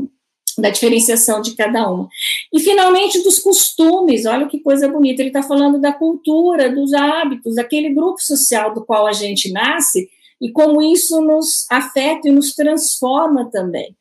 [0.58, 2.10] na diferenciação de cada uma.
[2.52, 7.56] E, finalmente, dos costumes, olha que coisa bonita, ele está falando da cultura, dos hábitos,
[7.56, 10.10] daquele grupo social do qual a gente nasce,
[10.42, 13.96] e como isso nos afeta e nos transforma também.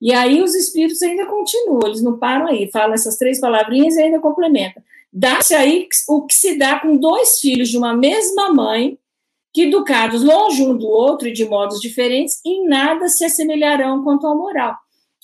[0.00, 4.02] E aí os espíritos ainda continuam, eles não param aí, falam essas três palavrinhas e
[4.02, 4.82] ainda complementam.
[5.12, 8.98] Dá-se aí o que se dá com dois filhos de uma mesma mãe,
[9.52, 14.26] que educados longe um do outro e de modos diferentes, em nada se assemelharão quanto
[14.26, 14.72] à moral.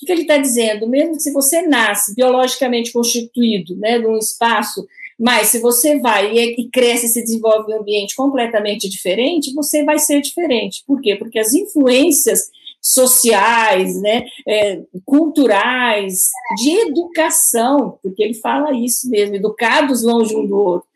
[0.00, 0.86] O que, ele está dizendo?
[0.86, 4.86] Mesmo se você nasce biologicamente constituído, né, num espaço
[5.18, 9.82] mas se você vai e, cresce e se desenvolve em um ambiente completamente diferente, você
[9.82, 10.84] vai ser diferente.
[10.86, 11.16] Por quê?
[11.16, 12.50] Porque as influências
[12.80, 20.56] sociais, né, é, culturais, de educação, porque ele fala isso mesmo, educados longe um do
[20.56, 20.88] outro,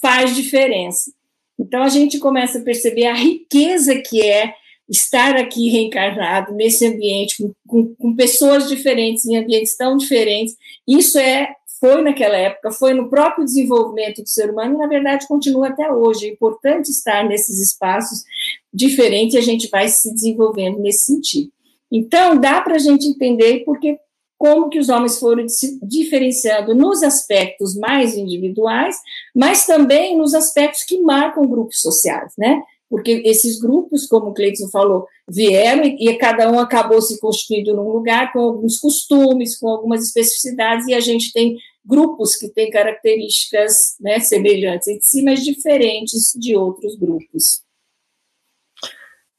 [0.00, 1.12] faz diferença.
[1.58, 4.54] Então a gente começa a perceber a riqueza que é
[4.88, 10.54] estar aqui reencarnado nesse ambiente, com, com, com pessoas diferentes, em ambientes tão diferentes.
[10.86, 15.26] Isso é foi naquela época, foi no próprio desenvolvimento do ser humano e, na verdade,
[15.26, 16.26] continua até hoje.
[16.26, 18.24] É importante estar nesses espaços
[18.72, 21.50] diferentes e a gente vai se desenvolvendo nesse sentido.
[21.90, 23.98] Então, dá para a gente entender porque
[24.38, 28.96] como que os homens foram se diferenciando nos aspectos mais individuais,
[29.34, 32.62] mas também nos aspectos que marcam grupos sociais, né?
[32.88, 37.74] Porque esses grupos, como o Cleiton falou, vieram e, e cada um acabou se constituindo
[37.74, 42.70] num lugar com alguns costumes, com algumas especificidades, e a gente tem grupos que têm
[42.70, 47.62] características né, semelhantes entre si, mas diferentes de outros grupos.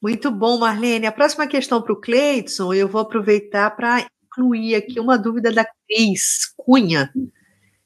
[0.00, 1.06] Muito bom, Marlene.
[1.06, 5.66] A próxima questão para o Cleidson, eu vou aproveitar para incluir aqui uma dúvida da
[5.86, 7.12] Cris Cunha,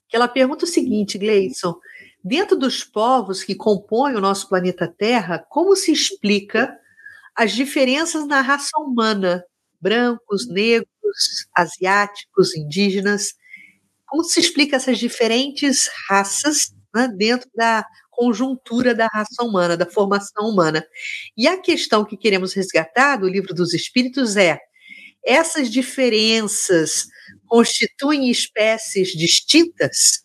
[0.09, 1.75] que ela pergunta o seguinte, Gleidson,
[2.23, 6.79] dentro dos povos que compõem o nosso planeta Terra, como se explica
[7.37, 9.45] as diferenças na raça humana,
[9.81, 13.35] brancos, negros, asiáticos, indígenas,
[14.07, 20.49] como se explica essas diferentes raças né, dentro da conjuntura da raça humana, da formação
[20.49, 20.85] humana?
[21.37, 24.59] E a questão que queremos resgatar do livro dos Espíritos é:
[25.25, 27.07] essas diferenças
[27.47, 30.23] constituem espécies distintas?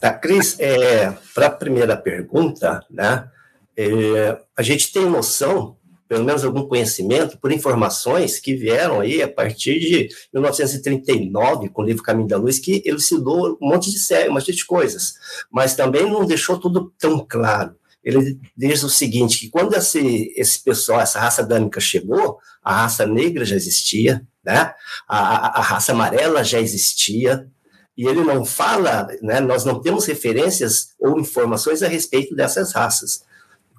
[0.00, 3.30] Tá, Cris, é, para a primeira pergunta, né,
[3.76, 5.76] é, a gente tem noção
[6.08, 11.84] pelo menos algum conhecimento por informações que vieram aí a partir de 1939, com o
[11.84, 15.14] livro Caminho da Luz, que elucidou um monte de série, um monte de coisas,
[15.50, 17.74] mas também não deixou tudo tão claro.
[18.02, 23.06] Ele diz o seguinte, que quando esse, esse pessoal, essa raça dânica chegou, a raça
[23.06, 24.74] negra já existia, né?
[25.08, 27.48] a, a, a raça amarela já existia,
[27.96, 33.22] e ele não fala, né, nós não temos referências ou informações a respeito dessas raças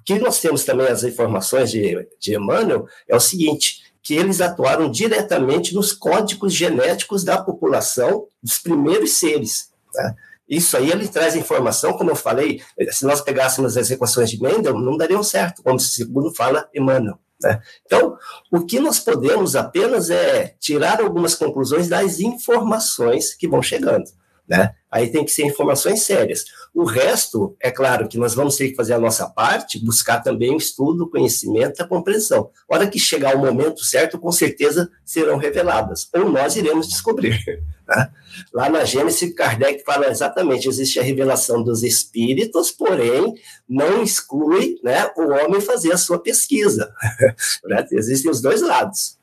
[0.06, 4.88] que nós temos também as informações de, de Emmanuel é o seguinte, que eles atuaram
[4.88, 9.72] diretamente nos códigos genéticos da população dos primeiros seres.
[9.92, 10.14] Tá?
[10.48, 14.78] Isso aí ele traz informação, como eu falei, se nós pegássemos as equações de Mendel,
[14.78, 17.18] não dariam certo, como segundo fala Emmanuel.
[17.42, 17.60] Né?
[17.84, 18.16] Então,
[18.52, 24.08] o que nós podemos apenas é tirar algumas conclusões das informações que vão chegando.
[24.48, 24.74] Né?
[24.90, 26.44] Aí tem que ser informações sérias.
[26.72, 30.54] O resto, é claro que nós vamos ter que fazer a nossa parte, buscar também
[30.54, 32.50] o estudo, o conhecimento, a compreensão.
[32.70, 37.36] A hora que chegar o momento certo, com certeza serão reveladas, ou nós iremos descobrir.
[37.88, 38.10] Né?
[38.52, 43.32] Lá na Gênesis, Kardec fala exatamente: existe a revelação dos espíritos, porém,
[43.68, 46.92] não exclui né, o homem fazer a sua pesquisa.
[47.64, 47.86] né?
[47.92, 49.15] Existem os dois lados.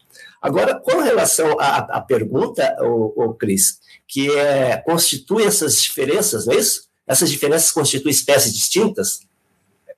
[0.43, 6.53] Agora, com relação à, à pergunta, o, o Cris, que é, constitui essas diferenças, não
[6.53, 6.89] é isso?
[7.07, 9.21] Essas diferenças constituem espécies distintas?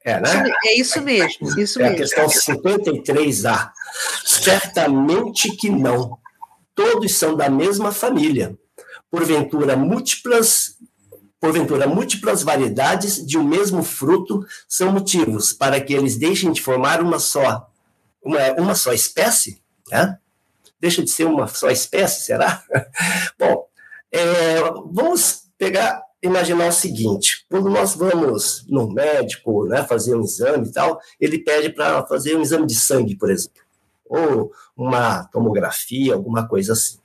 [0.03, 0.47] É, né?
[0.65, 1.95] é isso mesmo, isso é mesmo.
[1.95, 3.71] a questão 53A.
[4.23, 6.19] Certamente que não.
[6.75, 8.55] Todos são da mesma família.
[9.09, 10.75] Porventura, múltiplas
[11.39, 17.01] porventura múltiplas variedades de um mesmo fruto são motivos para que eles deixem de formar
[17.01, 17.67] uma só
[18.23, 20.17] uma, uma só espécie, né?
[20.79, 22.63] Deixa de ser uma só espécie, será?
[23.39, 23.67] Bom,
[24.11, 24.59] é,
[24.91, 30.71] vamos pegar imaginar o seguinte: quando nós vamos no médico, né, fazer um exame e
[30.71, 33.61] tal, ele pede para fazer um exame de sangue, por exemplo,
[34.05, 36.99] ou uma tomografia, alguma coisa assim.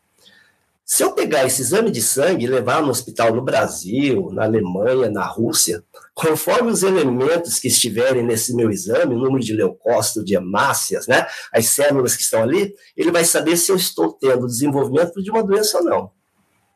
[0.93, 5.09] Se eu pegar esse exame de sangue e levar no hospital no Brasil, na Alemanha,
[5.09, 10.35] na Rússia, conforme os elementos que estiverem nesse meu exame, o número de leucócitos, de
[10.35, 15.23] hemácias, né, as células que estão ali, ele vai saber se eu estou tendo desenvolvimento
[15.23, 16.11] de uma doença ou não.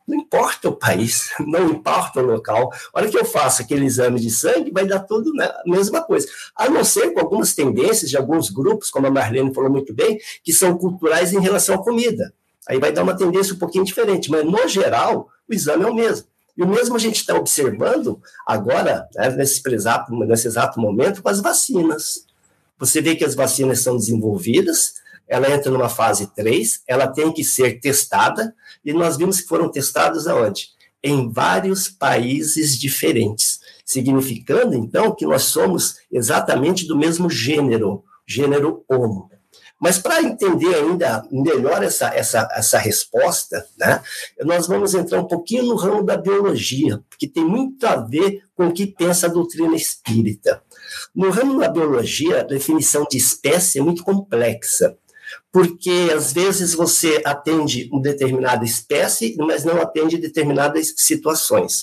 [0.06, 2.70] Não importa o país, não importa o local.
[2.94, 6.00] A hora que eu faço aquele exame de sangue, vai dar tudo né, a mesma
[6.00, 6.28] coisa.
[6.54, 10.20] A não ser com algumas tendências de alguns grupos, como a Marlene falou muito bem,
[10.44, 12.32] que são culturais em relação à comida.
[12.68, 15.94] Aí vai dar uma tendência um pouquinho diferente, mas no geral, o exame é o
[15.94, 16.26] mesmo.
[16.56, 21.28] E o mesmo a gente está observando agora, né, nesse, exato, nesse exato momento, com
[21.28, 22.26] as vacinas.
[22.78, 24.94] Você vê que as vacinas são desenvolvidas,
[25.26, 29.70] ela entra numa fase 3, ela tem que ser testada, e nós vimos que foram
[29.70, 30.68] testadas aonde?
[31.02, 39.30] Em vários países diferentes, significando, então, que nós somos exatamente do mesmo gênero, gênero Homo.
[39.84, 44.00] Mas para entender ainda melhor essa, essa, essa resposta, né,
[44.40, 48.68] nós vamos entrar um pouquinho no ramo da biologia, porque tem muito a ver com
[48.68, 50.62] o que pensa a doutrina espírita.
[51.14, 54.96] No ramo da biologia, a definição de espécie é muito complexa,
[55.52, 61.82] porque às vezes você atende uma determinada espécie, mas não atende determinadas situações.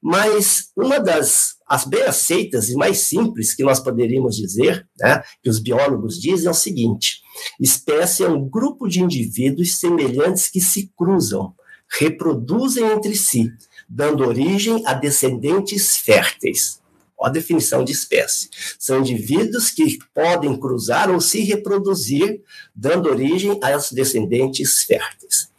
[0.00, 5.48] Mas uma das as bem aceitas e mais simples que nós poderíamos dizer, né, que
[5.48, 7.22] os biólogos dizem, é o seguinte:
[7.58, 11.54] espécie é um grupo de indivíduos semelhantes que se cruzam,
[11.98, 13.50] reproduzem entre si,
[13.88, 16.78] dando origem a descendentes férteis.
[17.18, 18.50] Olha a definição de espécie.
[18.78, 22.42] São indivíduos que podem cruzar ou se reproduzir,
[22.76, 25.51] dando origem a descendentes férteis.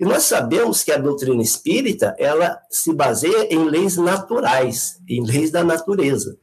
[0.00, 5.50] E nós sabemos que a doutrina espírita, ela se baseia em leis naturais, em leis
[5.50, 6.38] da natureza.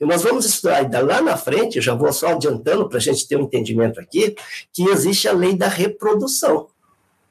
[0.00, 3.36] E nós vamos estudar lá na frente, já vou só adiantando para a gente ter
[3.36, 4.34] um entendimento aqui,
[4.72, 6.68] que existe a lei da reprodução,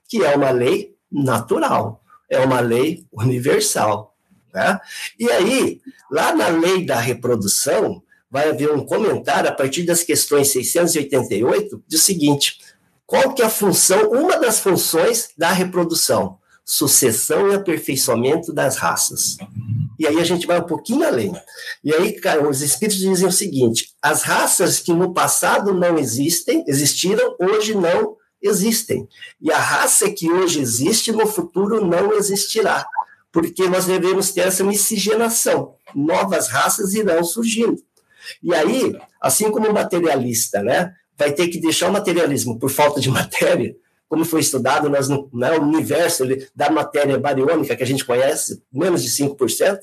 [0.07, 4.15] que é uma lei natural, é uma lei universal.
[4.53, 4.79] Né?
[5.19, 10.49] E aí, lá na lei da reprodução, vai haver um comentário a partir das questões
[10.49, 12.59] 688, do seguinte:
[13.11, 16.37] qual que é a função, uma das funções da reprodução?
[16.63, 19.35] Sucessão e aperfeiçoamento das raças.
[19.99, 21.33] E aí a gente vai um pouquinho além.
[21.83, 26.63] E aí, cara, os espíritos dizem o seguinte: as raças que no passado não existem,
[26.65, 29.05] existiram, hoje não existem.
[29.41, 32.87] E a raça que hoje existe, no futuro não existirá
[33.29, 35.75] porque nós devemos ter essa miscigenação.
[35.93, 37.81] Novas raças irão surgindo.
[38.41, 42.99] E aí, assim como o materialista, né, vai ter que deixar o materialismo por falta
[42.99, 43.75] de matéria,
[44.09, 46.23] como foi estudado nós no, né, universo
[46.55, 49.79] da matéria bariônica que a gente conhece, menos de 5%,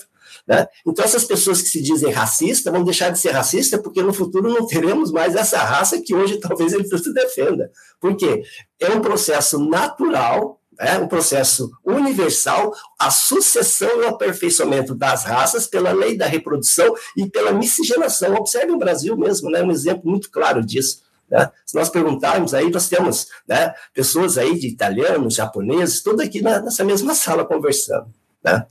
[0.47, 0.67] né?
[0.87, 4.53] Então, essas pessoas que se dizem racistas vão deixar de ser racistas porque no futuro
[4.53, 7.71] não teremos mais essa raça que hoje talvez ele se defenda.
[8.01, 8.43] Por quê?
[8.81, 15.67] É um processo natural é um processo universal, a sucessão e o aperfeiçoamento das raças
[15.67, 18.37] pela lei da reprodução e pela miscigenação.
[18.37, 21.03] Observe o Brasil mesmo, né, um exemplo muito claro disso.
[21.31, 21.51] Né?
[21.67, 26.85] Se nós perguntarmos aí, nós temos né, pessoas aí de italianos, japoneses, tudo aqui nessa
[26.85, 28.13] mesma sala conversando.
[28.43, 28.67] Né?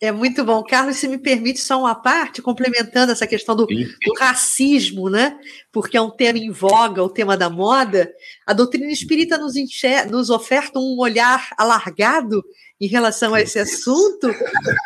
[0.00, 0.62] É muito bom.
[0.62, 5.38] Carlos, se me permite só uma parte, complementando essa questão do, do, racismo, né?
[5.72, 8.12] Porque é um tema em voga, o tema da moda.
[8.44, 12.44] A doutrina espírita nos, enxer nos oferta um olhar alargado
[12.78, 14.28] em relação a esse assunto,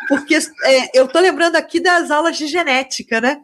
[0.07, 3.41] porque é, eu estou lembrando aqui das aulas de genética, né?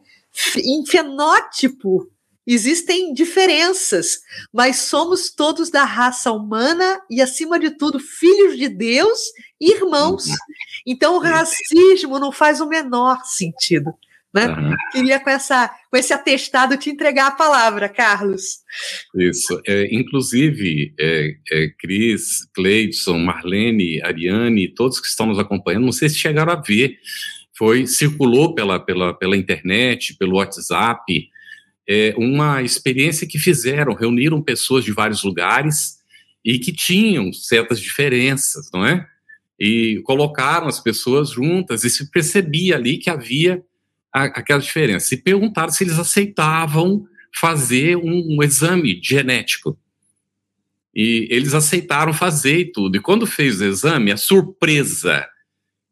[0.56, 2.08] Em fenótipo,
[2.48, 4.20] Existem diferenças,
[4.54, 9.20] mas somos todos da raça humana e, acima de tudo, filhos de Deus
[9.60, 10.28] e irmãos.
[10.28, 10.36] Uhum.
[10.86, 13.94] Então, o racismo não faz o menor sentido.
[14.36, 14.48] Né?
[14.48, 14.76] Uhum.
[14.92, 18.60] Queria, com, essa, com esse atestado, te entregar a palavra, Carlos.
[19.16, 19.62] Isso.
[19.66, 26.10] É, inclusive, é, é, Cris, Cleidson, Marlene, Ariane, todos que estão nos acompanhando, não sei
[26.10, 27.00] se chegaram a ver,
[27.58, 31.30] foi circulou pela, pela, pela internet, pelo WhatsApp,
[31.88, 35.98] é, uma experiência que fizeram, reuniram pessoas de vários lugares
[36.44, 39.08] e que tinham certas diferenças, não é?
[39.60, 43.64] E colocaram as pessoas juntas e se percebia ali que havia
[44.14, 45.14] a, aquela diferença.
[45.14, 47.08] E perguntaram se eles aceitavam
[47.40, 49.78] fazer um, um exame genético.
[50.94, 52.96] E eles aceitaram fazer e tudo.
[52.96, 55.28] E quando fez o exame, a surpresa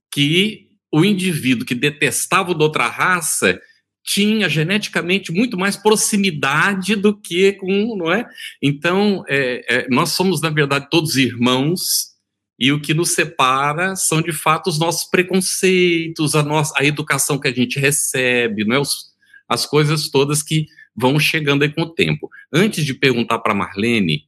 [0.10, 3.60] que o indivíduo que detestava da outra raça
[4.04, 8.28] tinha geneticamente muito mais proximidade do que com, não é?
[8.62, 12.14] Então, é, é, nós somos, na verdade, todos irmãos
[12.60, 17.40] e o que nos separa são de fato os nossos preconceitos, a nossa a educação
[17.40, 18.80] que a gente recebe, não é?
[18.80, 19.14] Os,
[19.48, 22.30] as coisas todas que vão chegando aí com o tempo.
[22.52, 24.26] Antes de perguntar para Marlene,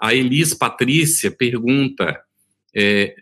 [0.00, 2.20] a Elis Patrícia pergunta:
[2.74, 3.14] é,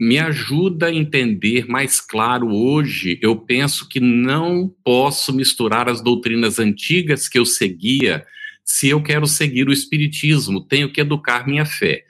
[0.00, 3.18] me ajuda a entender mais claro hoje.
[3.20, 8.24] Eu penso que não posso misturar as doutrinas antigas que eu seguia
[8.64, 12.04] se eu quero seguir o Espiritismo, tenho que educar minha fé.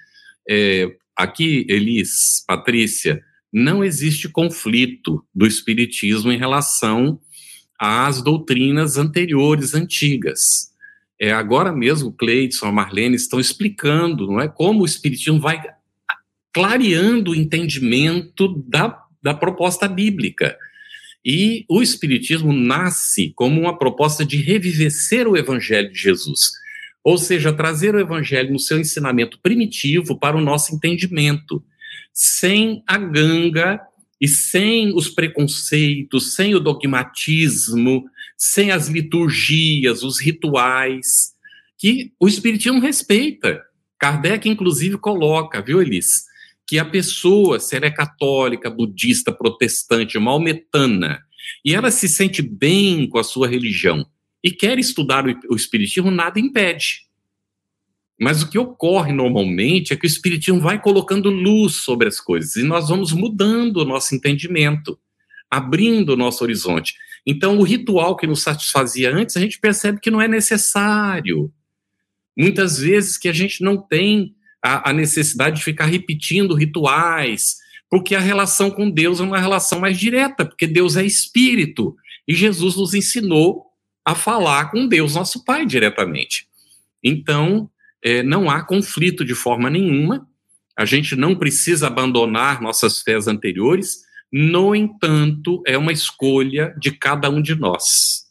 [0.49, 3.23] É, aqui, Elis, Patrícia,
[3.53, 7.19] não existe conflito do Espiritismo em relação
[7.79, 10.71] às doutrinas anteriores, antigas.
[11.19, 15.61] É, agora mesmo, Cleidson, a Marlene estão explicando não é, como o Espiritismo vai
[16.53, 20.57] clareando o entendimento da, da proposta bíblica.
[21.25, 26.53] E o Espiritismo nasce como uma proposta de revivecer o Evangelho de Jesus,
[27.05, 31.63] ou seja, trazer o Evangelho no seu ensinamento primitivo para o nosso entendimento,
[32.13, 33.81] sem a ganga
[34.21, 38.05] e sem os preconceitos, sem o dogmatismo,
[38.37, 41.35] sem as liturgias, os rituais,
[41.79, 43.63] que o Espiritismo respeita.
[43.99, 46.30] Kardec, inclusive, coloca, viu, Elis?
[46.71, 51.21] Que a pessoa, se ela é católica, budista, protestante, maometana,
[51.65, 54.07] e ela se sente bem com a sua religião
[54.41, 57.09] e quer estudar o Espiritismo, nada impede.
[58.21, 62.55] Mas o que ocorre normalmente é que o Espiritismo vai colocando luz sobre as coisas
[62.55, 64.97] e nós vamos mudando o nosso entendimento,
[65.51, 66.95] abrindo o nosso horizonte.
[67.27, 71.53] Então, o ritual que nos satisfazia antes, a gente percebe que não é necessário.
[72.39, 77.57] Muitas vezes que a gente não tem a, a necessidade de ficar repetindo rituais,
[77.89, 81.97] porque a relação com Deus é uma relação mais direta, porque Deus é espírito,
[82.27, 83.67] e Jesus nos ensinou
[84.05, 86.47] a falar com Deus, nosso Pai, diretamente.
[87.03, 87.69] Então,
[88.03, 90.27] é, não há conflito de forma nenhuma,
[90.77, 93.99] a gente não precisa abandonar nossas fés anteriores,
[94.33, 98.30] no entanto, é uma escolha de cada um de nós.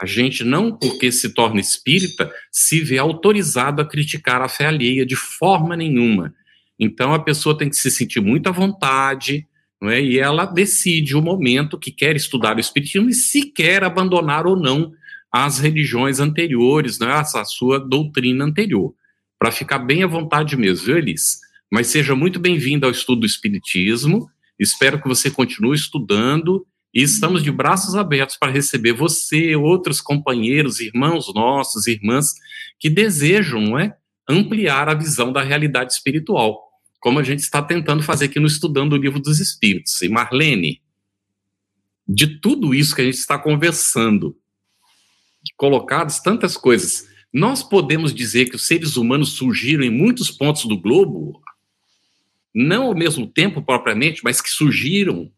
[0.00, 5.04] A gente não, porque se torna espírita, se vê autorizado a criticar a fé alheia
[5.04, 6.32] de forma nenhuma.
[6.78, 9.46] Então a pessoa tem que se sentir muito à vontade,
[9.80, 10.00] não é?
[10.00, 14.56] e ela decide o momento que quer estudar o espiritismo e se quer abandonar ou
[14.56, 14.92] não
[15.32, 17.14] as religiões anteriores, não é?
[17.14, 18.94] a sua doutrina anterior.
[19.38, 21.38] Para ficar bem à vontade mesmo, viu, Elis?
[21.70, 24.28] Mas seja muito bem-vindo ao estudo do espiritismo.
[24.58, 30.80] Espero que você continue estudando e estamos de braços abertos para receber você, outros companheiros,
[30.80, 32.34] irmãos nossos, irmãs,
[32.78, 33.96] que desejam não é,
[34.28, 36.62] ampliar a visão da realidade espiritual,
[37.00, 40.00] como a gente está tentando fazer aqui no Estudando o Livro dos Espíritos.
[40.02, 40.82] E Marlene,
[42.06, 44.36] de tudo isso que a gente está conversando,
[45.56, 50.80] colocadas tantas coisas, nós podemos dizer que os seres humanos surgiram em muitos pontos do
[50.80, 51.40] globo,
[52.54, 55.30] não ao mesmo tempo propriamente, mas que surgiram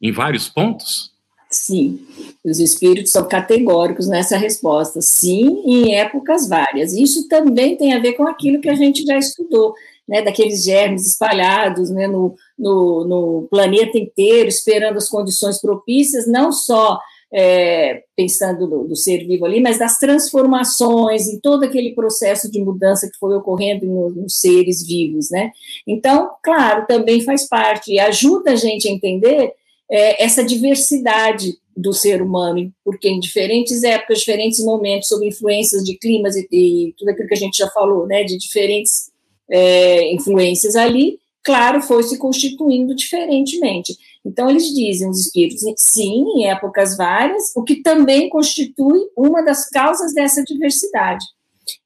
[0.00, 1.14] em vários pontos?
[1.48, 2.00] Sim,
[2.44, 5.00] os espíritos são categóricos nessa resposta.
[5.00, 6.92] Sim, em épocas várias.
[6.92, 9.74] Isso também tem a ver com aquilo que a gente já estudou,
[10.06, 16.52] né, daqueles germes espalhados né, no, no, no planeta inteiro, esperando as condições propícias, não
[16.52, 16.98] só
[17.32, 22.60] é, pensando do, do, ser vivo ali, mas das transformações, em todo aquele processo de
[22.60, 25.50] mudança que foi ocorrendo no, nos seres vivos, né?
[25.86, 29.52] Então, claro, também faz parte e ajuda a gente a entender
[29.90, 35.96] é, essa diversidade do ser humano, porque em diferentes épocas, diferentes momentos, sob influências de
[35.98, 39.10] climas e, e tudo aquilo que a gente já falou, né, de diferentes
[39.50, 43.96] é, influências ali, claro, foi se constituindo diferentemente.
[44.24, 49.68] Então, eles dizem, os espíritos, sim, em épocas várias, o que também constitui uma das
[49.68, 51.24] causas dessa diversidade.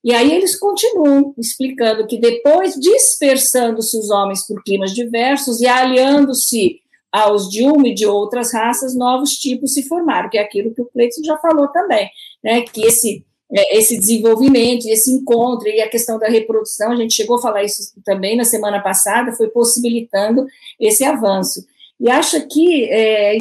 [0.02, 6.79] E aí eles continuam explicando que depois, dispersando-se os homens por climas diversos e aliando-se
[7.12, 10.82] aos de uma e de outras raças, novos tipos se formaram, que é aquilo que
[10.82, 12.08] o Cleiton já falou também,
[12.42, 17.14] né, que esse, é, esse desenvolvimento, esse encontro e a questão da reprodução, a gente
[17.14, 20.46] chegou a falar isso também na semana passada, foi possibilitando
[20.78, 21.64] esse avanço.
[21.98, 23.36] E acho aqui é,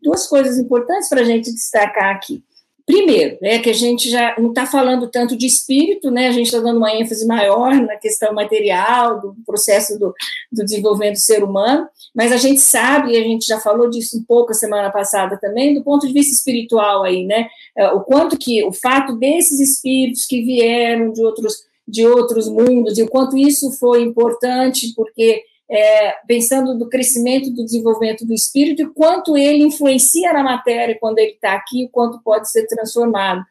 [0.00, 2.42] duas coisas importantes para a gente destacar aqui.
[2.86, 6.28] Primeiro, é que a gente já não está falando tanto de espírito, né?
[6.28, 10.12] A gente está dando uma ênfase maior na questão material, do processo do,
[10.52, 14.18] do desenvolvimento do ser humano, mas a gente sabe, e a gente já falou disso
[14.18, 17.48] um pouco a semana passada também, do ponto de vista espiritual aí, né?
[17.74, 22.96] É, o quanto que o fato desses espíritos que vieram de outros de outros mundos
[22.96, 28.82] e o quanto isso foi importante, porque é, pensando no crescimento do desenvolvimento do espírito
[28.82, 33.44] e quanto ele influencia na matéria quando ele está aqui, o quanto pode ser transformado.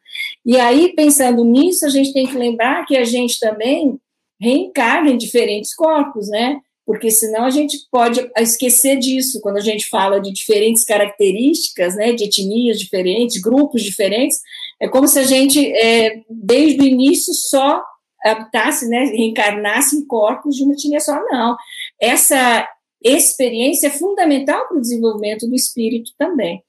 [0.44, 3.98] E aí, pensando nisso, a gente tem que lembrar que a gente também
[4.40, 6.60] reencarna em diferentes corpos, né?
[6.86, 12.12] porque senão a gente pode esquecer disso quando a gente fala de diferentes características, né,
[12.12, 14.40] de etnias diferentes, grupos diferentes,
[14.80, 17.82] é como se a gente, é, desde o início, só
[18.24, 21.56] habitasse, né, reencarnasse em corpos de uma etnia só, não.
[22.04, 22.68] Essa
[23.02, 26.62] experiência é fundamental para o desenvolvimento do espírito também.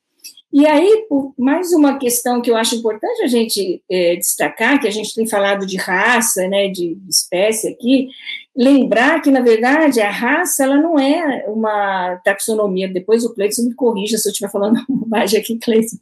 [0.58, 1.06] E aí,
[1.38, 5.28] mais uma questão que eu acho importante a gente é, destacar, que a gente tem
[5.28, 8.08] falado de raça, né, de espécie aqui,
[8.56, 13.74] lembrar que, na verdade, a raça ela não é uma taxonomia, depois o Cleiton me
[13.74, 15.98] corrija se eu estiver falando bobagem aqui, Cleiton,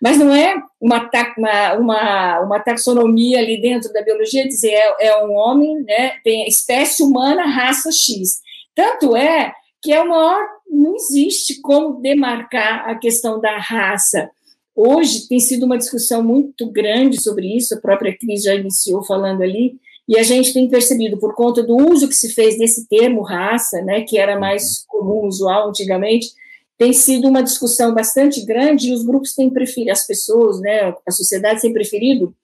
[0.00, 5.24] mas não é uma, uma, uma, uma, taxonomia ali dentro da biologia, dizer é, é
[5.24, 8.45] um homem, né, tem espécie humana, raça X.
[8.76, 14.30] Tanto é que é o maior, não existe como demarcar a questão da raça.
[14.74, 19.42] Hoje tem sido uma discussão muito grande sobre isso, a própria Cris já iniciou falando
[19.42, 23.22] ali, e a gente tem percebido, por conta do uso que se fez desse termo
[23.22, 26.28] raça, né, que era mais comum, usual antigamente,
[26.76, 31.10] tem sido uma discussão bastante grande e os grupos têm preferido, as pessoas, né, a
[31.10, 32.34] sociedade tem preferido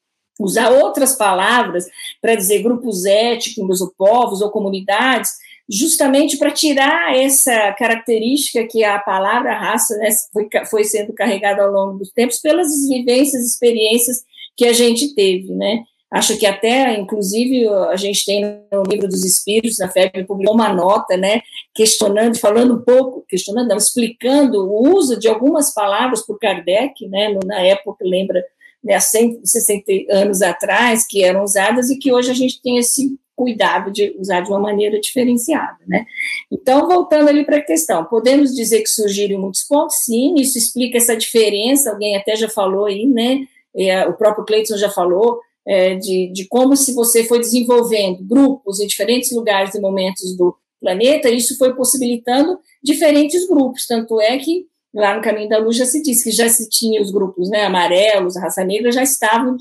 [0.41, 1.87] usar outras palavras
[2.21, 5.33] para dizer grupos étnicos ou povos ou comunidades,
[5.71, 11.71] justamente para tirar essa característica que a palavra raça né, foi, foi sendo carregada ao
[11.71, 14.23] longo dos tempos pelas vivências, experiências
[14.57, 15.83] que a gente teve, né?
[16.13, 20.71] Acho que até, inclusive, a gente tem no livro dos Espíritos, a FEB publicou uma
[20.71, 21.41] nota, né,
[21.75, 27.35] questionando, falando um pouco, questionando, não, explicando o uso de algumas palavras por Kardec, né,
[27.47, 28.45] na época, lembra,
[28.85, 33.17] né, há 160 anos atrás, que eram usadas e que hoje a gente tem esse
[33.43, 36.07] cuidado de usar de uma maneira diferenciada, né.
[36.51, 40.97] Então, voltando ali para a questão, podemos dizer que surgiram muitos pontos, sim, isso explica
[40.97, 43.41] essa diferença, alguém até já falou aí, né,
[43.77, 48.81] é, o próprio Cleiton já falou, é, de, de como se você foi desenvolvendo grupos
[48.81, 54.67] em diferentes lugares e momentos do planeta, isso foi possibilitando diferentes grupos, tanto é que
[54.95, 57.65] lá no Caminho da Luz já se disse que já se tinha os grupos né,
[57.65, 59.57] amarelos, a raça negra, já estavam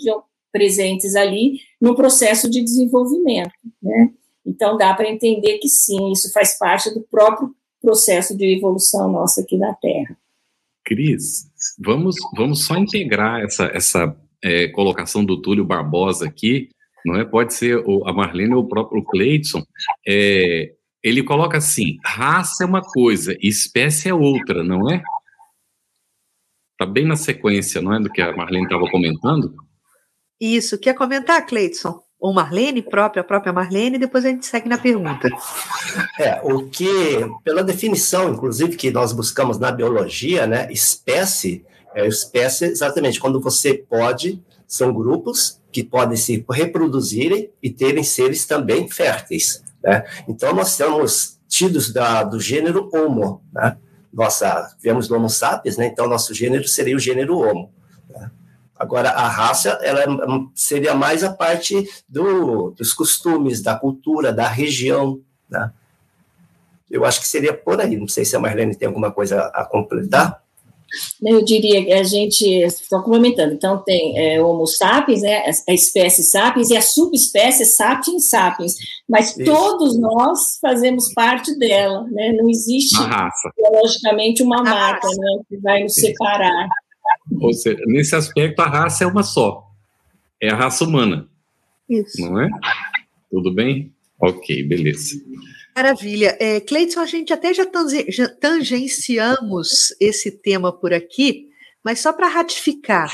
[0.52, 4.12] presentes ali no processo de desenvolvimento, né?
[4.45, 9.41] Então dá para entender que sim, isso faz parte do próprio processo de evolução nossa
[9.41, 10.18] aqui na Terra.
[10.84, 11.49] Cris,
[11.80, 16.70] vamos, vamos só integrar essa, essa é, colocação do Túlio Barbosa aqui,
[17.06, 17.26] não é?
[17.26, 19.64] Pode ser o, a Marlene ou o próprio Cleiton.
[20.08, 20.74] É,
[21.04, 25.02] ele coloca assim: raça é uma coisa, espécie é outra, não é?
[26.74, 27.99] Está bem na sequência, não é?
[27.99, 29.56] Do que a Marlene estava comentando.
[30.42, 30.78] Isso.
[30.78, 32.02] Quer comentar, Cleiton?
[32.20, 35.30] Ou Marlene própria, a própria Marlene, depois a gente segue na pergunta.
[36.20, 36.88] É, o que,
[37.44, 43.74] pela definição, inclusive, que nós buscamos na biologia, né, espécie é, espécie, exatamente, quando você
[43.74, 49.64] pode, são grupos que podem se reproduzirem e terem seres também férteis.
[49.84, 50.04] Né?
[50.28, 53.44] Então, nós temos tidos da, do gênero Homo.
[53.54, 53.78] Né?
[54.14, 55.88] Nossa, viemos Homo sapiens, né?
[55.88, 57.74] então nosso gênero seria o gênero Homo.
[58.82, 60.03] Agora, a raça ela
[60.55, 65.21] seria mais a parte do, dos costumes, da cultura, da região.
[65.47, 65.71] Né?
[66.89, 67.95] Eu acho que seria por aí.
[67.95, 70.41] Não sei se a Marlene tem alguma coisa a completar.
[71.23, 76.23] Eu diria que a gente, estou complementando, então tem é, Homo sapiens, né, a espécie
[76.23, 78.75] sapiens e a subespécie sapiens sapiens,
[79.07, 79.45] mas Isso.
[79.45, 82.97] todos nós fazemos parte dela, né, não existe
[83.55, 86.67] biologicamente uma mata né, que vai nos separar.
[87.39, 89.67] Ou seja, nesse aspecto a raça é uma só,
[90.41, 91.30] é a raça humana,
[91.89, 92.22] Isso.
[92.22, 92.49] não é?
[93.30, 93.93] Tudo bem?
[94.19, 95.15] Ok, beleza.
[95.76, 96.38] Maravilha.
[96.39, 97.65] É, Cleiton, a gente até já
[98.39, 101.49] tangenciamos esse tema por aqui,
[101.84, 103.09] mas só para ratificar,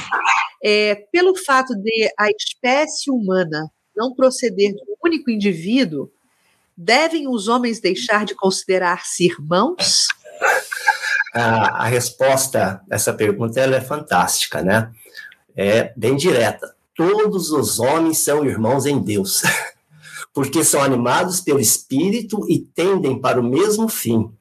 [0.63, 6.11] é, pelo fato de a espécie humana não proceder de um único indivíduo,
[6.75, 10.07] devem os homens deixar de considerar-se irmãos?
[11.37, 14.91] A, a resposta essa pergunta é fantástica, né?
[15.55, 16.75] É bem direta.
[16.95, 19.43] Todos os homens são irmãos em Deus.
[20.37, 24.31] porque são animados pelo Espírito e tendem para o mesmo fim.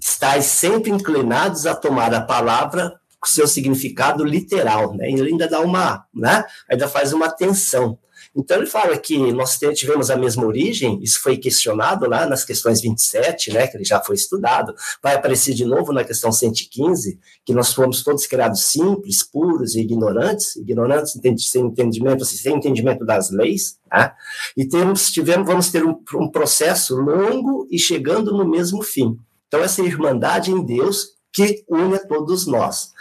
[0.00, 5.10] Estais sempre inclinados a tomar a palavra com seu significado literal, né?
[5.10, 6.46] Ele ainda dá uma, né?
[6.66, 7.98] Ainda faz uma tensão.
[8.36, 12.80] Então, ele fala que nós tivemos a mesma origem, isso foi questionado lá nas questões
[12.80, 17.54] 27, né, que ele já foi estudado, vai aparecer de novo na questão 115, que
[17.54, 23.30] nós fomos todos criados simples, puros e ignorantes, ignorantes sem entendimento, assim, sem entendimento das
[23.30, 24.16] leis, tá?
[24.56, 29.16] e temos, tivemos, vamos ter um, um processo longo e chegando no mesmo fim.
[29.46, 32.92] Então, essa irmandade em Deus que une a todos nós.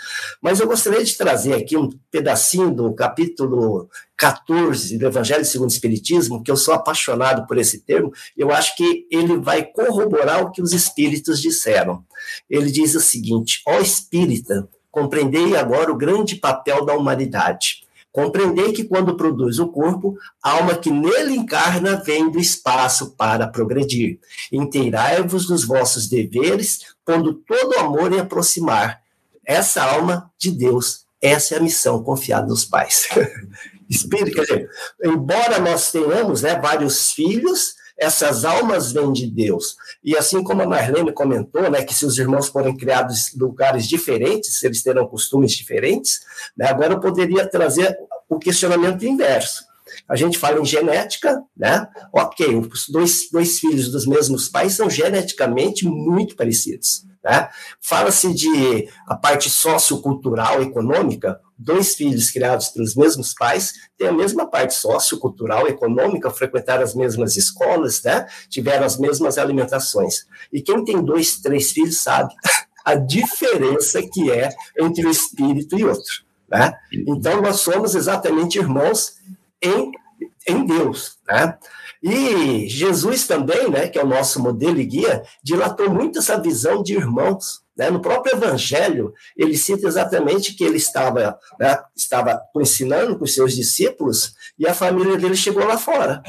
[0.42, 5.74] Mas eu gostaria de trazer aqui um pedacinho do capítulo 14 do Evangelho segundo o
[5.74, 10.52] Espiritismo, que eu sou apaixonado por esse termo, eu acho que ele vai corroborar o
[10.52, 12.04] que os espíritos disseram.
[12.50, 17.83] Ele diz o seguinte: ó espírita, compreendei agora o grande papel da humanidade.
[18.14, 23.48] Compreendei que quando produz o corpo, a alma que nele encarna vem do espaço para
[23.48, 24.20] progredir.
[24.52, 29.02] Inteirai-vos dos vossos deveres, pondo todo amor em aproximar
[29.44, 31.06] essa alma de Deus.
[31.20, 33.10] Essa é a missão confiada nos pais.
[33.90, 34.70] Espírito, quer dizer,
[35.04, 39.76] embora nós tenhamos né, vários filhos, essas almas vêm de Deus.
[40.04, 43.88] E assim como a Marlene comentou, né, que se os irmãos forem criados em lugares
[43.88, 46.22] diferentes, eles terão costumes diferentes,
[46.58, 47.98] né, agora eu poderia trazer
[48.30, 49.64] o questionamento inverso.
[50.08, 51.88] A gente fala em genética, né?
[52.12, 57.06] Ok, os dois, dois filhos dos mesmos pais são geneticamente muito parecidos.
[57.24, 57.48] Né?
[57.80, 64.46] Fala-se de a parte sociocultural, econômica, dois filhos criados pelos mesmos pais têm a mesma
[64.46, 68.28] parte sociocultural, econômica, frequentaram as mesmas escolas, né?
[68.50, 70.26] tiveram as mesmas alimentações.
[70.52, 72.34] E quem tem dois, três filhos sabe
[72.86, 74.50] a diferença que é
[74.80, 76.24] entre um espírito e outro.
[76.50, 76.74] Né?
[76.92, 79.14] Então, nós somos exatamente irmãos
[79.62, 79.92] em,
[80.48, 81.18] em Deus.
[81.28, 81.58] Né?
[82.04, 86.84] E Jesus também, né, que é o nosso modelo e guia, dilatou muito essa visão
[86.84, 87.63] de irmãos.
[87.76, 87.90] Né?
[87.90, 93.54] No próprio Evangelho, ele cita exatamente que ele estava, né, estava ensinando com os seus
[93.54, 96.22] discípulos e a família dele chegou lá fora.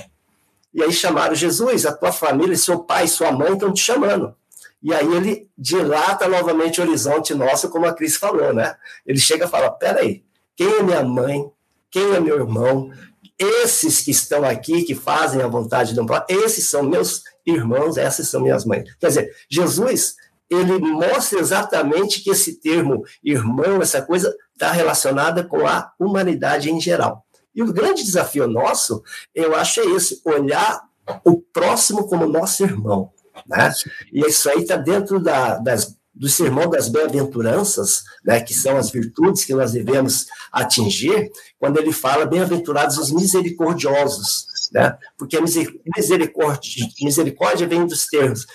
[0.73, 4.35] E aí chamaram Jesus, a tua família, seu pai, sua mãe estão te chamando.
[4.83, 8.77] E aí ele dilata novamente o horizonte nosso, como a Cris falou, né?
[9.07, 10.23] Ele chega e fala: peraí,
[10.55, 11.51] quem é minha mãe?
[11.91, 12.91] Quem é meu irmão?
[13.39, 17.97] Esses que estão aqui, que fazem a vontade de um próprio, esses são meus irmãos,
[17.97, 18.85] essas são minhas mães.
[19.01, 20.17] Quer dizer, Jesus,
[20.55, 26.81] ele mostra exatamente que esse termo irmão, essa coisa, está relacionada com a humanidade em
[26.81, 27.25] geral.
[27.55, 29.03] E o grande desafio nosso,
[29.35, 30.83] eu acho, é esse: olhar
[31.25, 33.11] o próximo como nosso irmão.
[33.47, 33.73] Né?
[34.13, 38.91] E isso aí está dentro da, das, do sermão das bem-aventuranças, né, que são as
[38.91, 44.97] virtudes que nós devemos atingir, quando ele fala bem-aventurados os misericordiosos, né?
[45.17, 48.47] Porque a misericórdia, misericórdia vem dos termos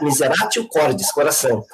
[0.00, 1.64] miseratio cordis, coração.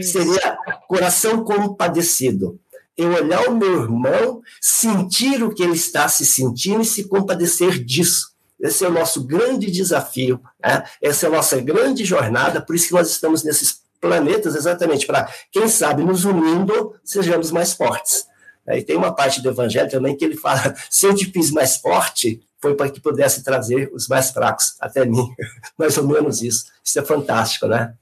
[0.00, 0.56] Seria
[0.88, 2.58] coração compadecido.
[2.96, 7.82] Eu olhar o meu irmão, sentir o que ele está se sentindo e se compadecer
[7.82, 8.32] disso.
[8.60, 10.84] Esse é o nosso grande desafio, né?
[11.02, 15.32] essa é a nossa grande jornada, por isso que nós estamos nesses planetas exatamente para,
[15.50, 18.26] quem sabe, nos unindo, sejamos mais fortes.
[18.68, 21.76] E tem uma parte do Evangelho também que ele fala: se eu te fiz mais
[21.76, 25.28] forte, foi para que pudesse trazer os mais fracos até mim.
[25.78, 26.66] mais ou menos isso.
[26.84, 27.94] Isso é fantástico, né?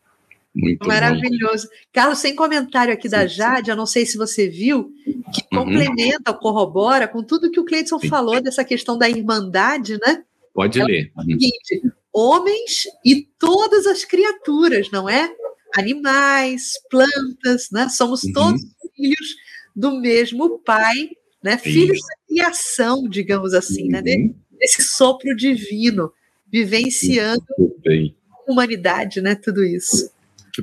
[0.54, 1.68] Muito Maravilhoso.
[1.68, 1.74] Bom.
[1.92, 3.70] Carlos, sem comentário aqui sim, da Jade, sim.
[3.70, 4.92] eu não sei se você viu,
[5.32, 5.64] que uhum.
[5.64, 10.24] complementa, corrobora com tudo que o Cleiton falou dessa questão da irmandade, né?
[10.52, 11.12] Pode Ela ler.
[11.16, 15.30] É o seguinte, homens e todas as criaturas, não é?
[15.76, 17.88] Animais, plantas, né?
[17.88, 18.32] Somos uhum.
[18.32, 18.62] todos
[18.94, 19.36] filhos
[19.74, 21.10] do mesmo pai,
[21.42, 21.56] né?
[21.58, 23.98] Filhos da criação, digamos assim, né?
[23.98, 24.04] uhum.
[24.04, 24.34] né?
[24.58, 26.12] Desse sopro divino,
[26.52, 27.44] vivenciando
[27.88, 29.34] a humanidade, né?
[29.34, 30.10] Tudo isso.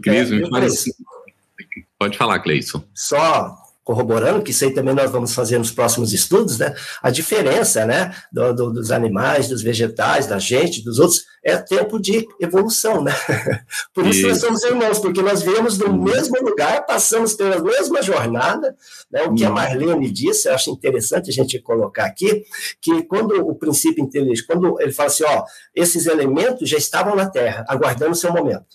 [0.03, 0.91] Cleison, é, assim.
[1.97, 2.83] Pode falar, Cleison.
[2.93, 6.75] Só corroborando, que isso aí também nós vamos fazer nos próximos estudos, né?
[7.01, 11.97] A diferença, né, do, do, dos animais, dos vegetais, da gente, dos outros, é tempo
[11.97, 13.13] de evolução, né?
[13.95, 14.27] Por isso, isso.
[14.27, 18.75] nós somos irmãos, porque nós viemos do mesmo lugar, passamos pela mesma jornada,
[19.09, 19.23] né?
[19.23, 22.43] O que a Marlene disse, eu acho interessante a gente colocar aqui,
[22.81, 27.29] que quando o princípio inteligente, quando ele fala assim, ó, esses elementos já estavam na
[27.29, 28.65] Terra, aguardando o seu momento.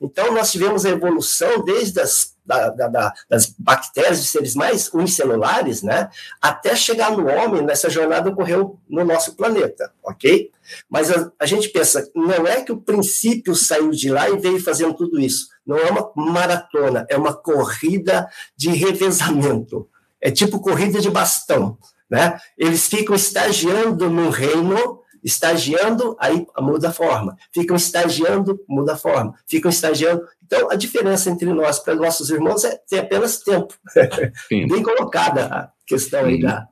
[0.00, 5.82] Então, nós tivemos a evolução desde as da, da, das bactérias de seres mais unicelulares,
[5.82, 10.50] né, até chegar no homem, nessa jornada ocorreu no nosso planeta, ok?
[10.88, 14.62] Mas a, a, gente pensa, não é que o princípio saiu de lá e veio
[14.62, 15.48] fazendo tudo isso.
[15.66, 19.88] Não é uma maratona, é uma corrida de revezamento.
[20.20, 21.78] É tipo corrida de bastão,
[22.08, 22.38] né?
[22.56, 27.36] Eles ficam estagiando no reino estagiando, aí muda a forma.
[27.52, 29.34] Ficam estagiando, muda a forma.
[29.48, 30.22] Ficam estagiando.
[30.44, 33.74] Então, a diferença entre nós para nossos irmãos é ter apenas tempo.
[34.50, 36.68] Bem colocada a questão aí da.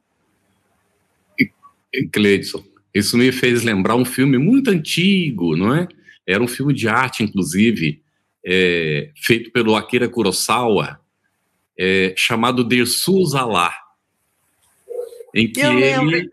[2.13, 2.63] Cleidson,
[2.95, 5.89] isso me fez lembrar um filme muito antigo, não é?
[6.27, 8.03] Era um filme de arte, inclusive,
[8.45, 11.01] é, feito pelo Akira Kurosawa,
[11.79, 13.75] é, chamado Dersus Alá.
[15.35, 16.29] Em que ele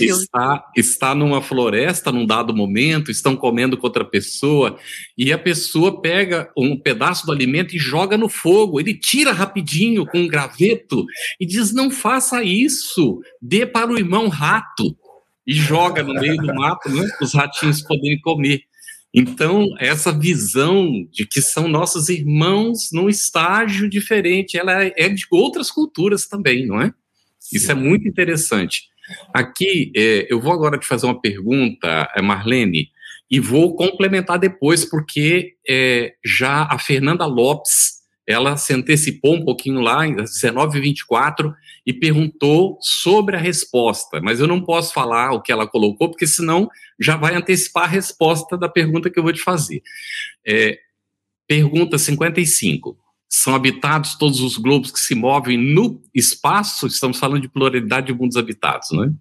[0.00, 4.78] está, está numa floresta num dado momento, estão comendo com outra pessoa,
[5.16, 8.78] e a pessoa pega um pedaço do alimento e joga no fogo.
[8.78, 11.06] Ele tira rapidinho com um graveto
[11.40, 14.94] e diz: Não faça isso, dê para o irmão rato.
[15.46, 18.62] E joga no meio do mato né, para os ratinhos poderem comer.
[19.12, 25.70] Então, essa visão de que são nossos irmãos num estágio diferente, ela é de outras
[25.70, 26.92] culturas também, não é?
[27.52, 28.82] Isso é muito interessante.
[29.32, 32.88] Aqui, é, eu vou agora te fazer uma pergunta, é, Marlene,
[33.30, 39.80] e vou complementar depois, porque é, já a Fernanda Lopes, ela se antecipou um pouquinho
[39.80, 41.52] lá, às 19h24,
[41.86, 46.26] e perguntou sobre a resposta, mas eu não posso falar o que ela colocou, porque
[46.26, 46.68] senão
[46.98, 49.82] já vai antecipar a resposta da pergunta que eu vou te fazer.
[50.46, 50.78] É,
[51.46, 53.03] pergunta 55
[53.36, 58.14] são habitados todos os globos que se movem no espaço, estamos falando de pluralidade de
[58.14, 59.12] mundos habitados, não é?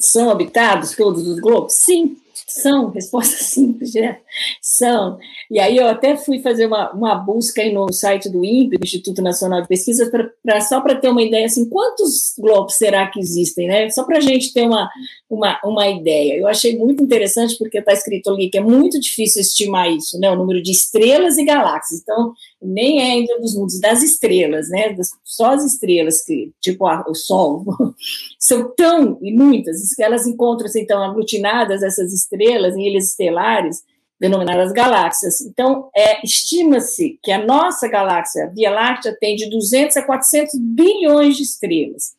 [0.00, 1.74] São habitados todos os globos?
[1.74, 2.90] Sim, são.
[2.90, 4.18] Resposta simples, né?
[4.60, 5.18] São.
[5.50, 8.84] E aí eu até fui fazer uma, uma busca aí no site do INPE, do
[8.84, 13.06] Instituto Nacional de Pesquisa, pra, pra só para ter uma ideia, assim, quantos globos será
[13.08, 13.90] que existem, né?
[13.90, 14.88] Só para a gente ter uma,
[15.28, 16.38] uma, uma ideia.
[16.38, 20.30] Eu achei muito interessante, porque está escrito ali que é muito difícil estimar isso, né?
[20.30, 22.00] O número de estrelas e galáxias.
[22.00, 24.94] Então, nem é ainda dos mundos, das estrelas, né?
[25.24, 27.64] Só as estrelas, que, tipo a, o Sol,
[28.38, 33.82] são tão e muitas, que elas encontram-se, então, aglutinadas, essas estrelas, em ilhas estelares,
[34.20, 35.40] denominadas galáxias.
[35.40, 40.58] Então, é, estima-se que a nossa galáxia, a Via Láctea, tem de 200 a 400
[40.60, 42.14] bilhões de estrelas.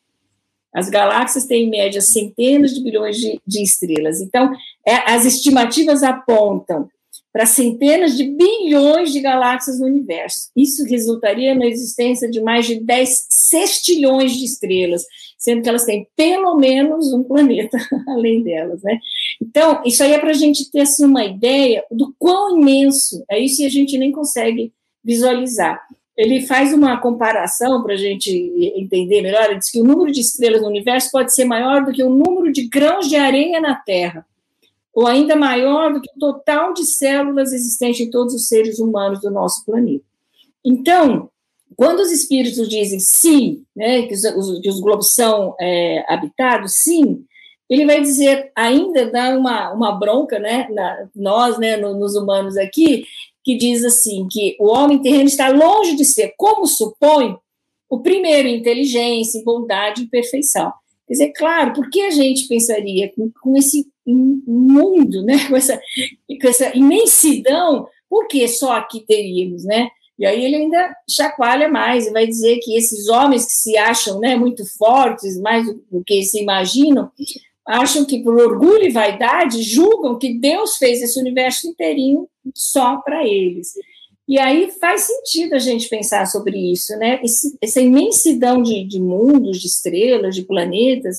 [0.74, 4.20] As galáxias têm, em média, centenas de bilhões de, de estrelas.
[4.20, 4.52] Então,
[4.86, 6.88] é, as estimativas apontam
[7.34, 10.52] para centenas de bilhões de galáxias no universo.
[10.56, 15.04] Isso resultaria na existência de mais de 10 sextilhões de estrelas,
[15.36, 17.76] sendo que elas têm pelo menos um planeta
[18.06, 19.00] além delas, né?
[19.42, 23.40] Então, isso aí é para a gente ter assim, uma ideia do quão imenso é
[23.40, 24.72] isso e a gente nem consegue
[25.02, 25.80] visualizar.
[26.16, 28.30] Ele faz uma comparação para a gente
[28.76, 29.50] entender melhor.
[29.50, 32.10] Ele diz que o número de estrelas no universo pode ser maior do que o
[32.10, 34.24] número de grãos de areia na Terra,
[34.94, 39.20] ou ainda maior do que o total de células existentes em todos os seres humanos
[39.20, 40.04] do nosso planeta.
[40.64, 41.28] Então,
[41.76, 46.74] quando os espíritos dizem sim, né, que, os, os, que os globos são é, habitados,
[46.82, 47.24] sim,
[47.68, 52.56] ele vai dizer, ainda dá uma, uma bronca, né, na, nós, né, no, nos humanos
[52.56, 53.04] aqui,
[53.42, 57.36] que diz assim, que o homem terreno está longe de ser, como supõe,
[57.90, 60.72] o primeiro em inteligência, bondade e perfeição.
[61.06, 65.80] Quer dizer, claro, por que a gente pensaria com, com esse mundo, né, com essa,
[66.40, 69.88] com essa imensidão, por que só aqui teríamos, né?
[70.18, 74.20] E aí ele ainda chacoalha mais e vai dizer que esses homens que se acham
[74.20, 77.10] né, muito fortes, mais do que se imaginam,
[77.66, 83.26] acham que por orgulho e vaidade julgam que Deus fez esse universo inteirinho só para
[83.26, 83.72] eles.
[84.26, 87.20] E aí faz sentido a gente pensar sobre isso, né?
[87.22, 91.18] Esse, essa imensidão de, de mundos, de estrelas, de planetas,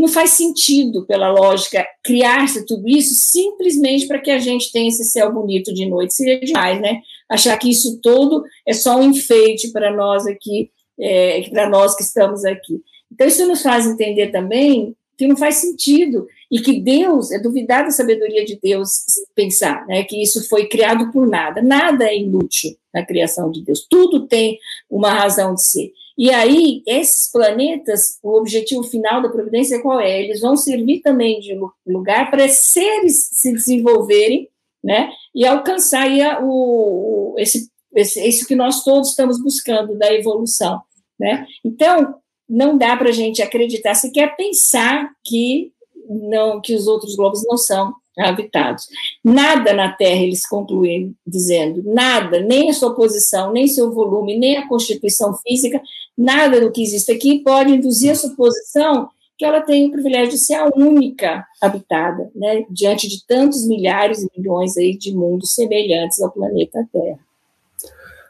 [0.00, 5.04] não faz sentido, pela lógica, criar-se tudo isso simplesmente para que a gente tenha esse
[5.04, 6.14] céu bonito de noite.
[6.14, 7.02] Seria demais, né?
[7.28, 12.02] Achar que isso todo é só um enfeite para nós aqui, é, para nós que
[12.02, 12.80] estamos aqui.
[13.12, 17.84] Então, isso nos faz entender também que não faz sentido e que Deus, é duvidar
[17.84, 21.60] da sabedoria de Deus pensar né, que isso foi criado por nada.
[21.60, 25.92] Nada é inútil na criação de Deus, tudo tem uma razão de ser.
[26.20, 30.22] E aí, esses planetas, o objetivo final da providência qual é?
[30.22, 34.46] Eles vão servir também de lugar para seres se desenvolverem,
[34.84, 35.10] né?
[35.34, 40.82] E alcançar aí o, esse, esse, isso que nós todos estamos buscando da evolução,
[41.18, 41.46] né?
[41.64, 42.16] Então,
[42.46, 45.72] não dá para a gente acreditar, se quer pensar que
[46.06, 48.86] não que os outros globos não são habitados.
[49.24, 54.56] Nada na Terra, eles concluem dizendo, nada, nem a sua posição, nem seu volume, nem
[54.56, 55.80] a constituição física,
[56.16, 59.08] nada do que existe aqui pode induzir a suposição
[59.38, 64.22] que ela tem o privilégio de ser a única habitada, né, diante de tantos milhares
[64.22, 67.18] e milhões aí de mundos semelhantes ao planeta Terra.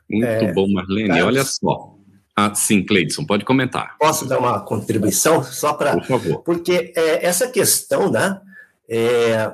[0.08, 1.08] Muito é, bom, Marlene.
[1.08, 1.94] Carlos, Olha só.
[2.36, 3.96] Ah, sim, Cleidson, pode comentar.
[3.98, 5.92] Posso dar uma contribuição só para.
[5.94, 6.42] Por favor.
[6.42, 8.40] Porque é, essa questão, né?
[8.88, 9.52] É,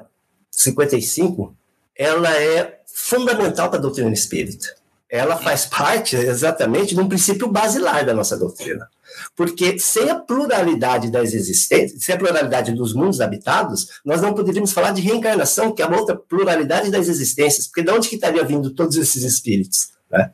[0.56, 1.54] 55,
[1.94, 4.66] ela é fundamental para a doutrina espírita.
[5.08, 8.88] Ela faz parte exatamente de um princípio basilar da nossa doutrina.
[9.36, 14.72] Porque sem a pluralidade das existências, sem a pluralidade dos mundos habitados, nós não poderíamos
[14.72, 17.66] falar de reencarnação, que é a outra pluralidade das existências.
[17.66, 19.90] Porque de onde que estaria vindo todos esses espíritos?
[20.10, 20.32] Né?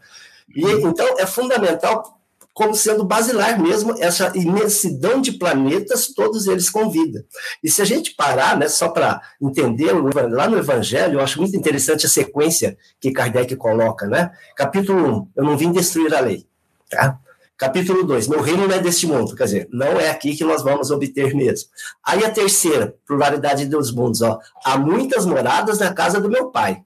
[0.54, 2.21] E, então, é fundamental
[2.54, 7.24] como sendo basilar mesmo essa imensidão de planetas, todos eles com vida.
[7.62, 9.92] E se a gente parar, né, só para entender,
[10.30, 14.30] lá no Evangelho, eu acho muito interessante a sequência que Kardec coloca, né?
[14.56, 16.46] Capítulo 1, eu não vim destruir a lei,
[16.90, 17.18] tá?
[17.56, 20.62] Capítulo 2, meu reino não é deste mundo, quer dizer, não é aqui que nós
[20.62, 21.68] vamos obter mesmo.
[22.04, 26.82] Aí a terceira, pluralidade dos mundos, ó, há muitas moradas na casa do meu pai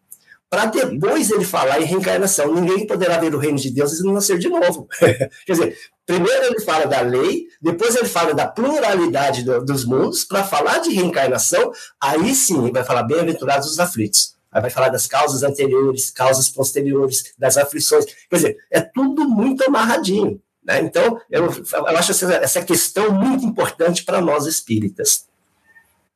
[0.48, 2.54] para depois ele falar em reencarnação.
[2.54, 4.88] Ninguém poderá ver o reino de Deus e não nascer de novo.
[4.98, 10.24] Quer dizer, primeiro ele fala da lei, depois ele fala da pluralidade do, dos mundos,
[10.24, 14.36] para falar de reencarnação, aí sim ele vai falar bem-aventurados os aflitos.
[14.50, 18.06] Aí vai falar das causas anteriores, causas posteriores, das aflições.
[18.30, 20.40] Quer dizer, é tudo muito amarradinho.
[20.64, 20.80] Né?
[20.80, 25.26] Então, eu, eu acho essa, essa questão muito importante para nós espíritas.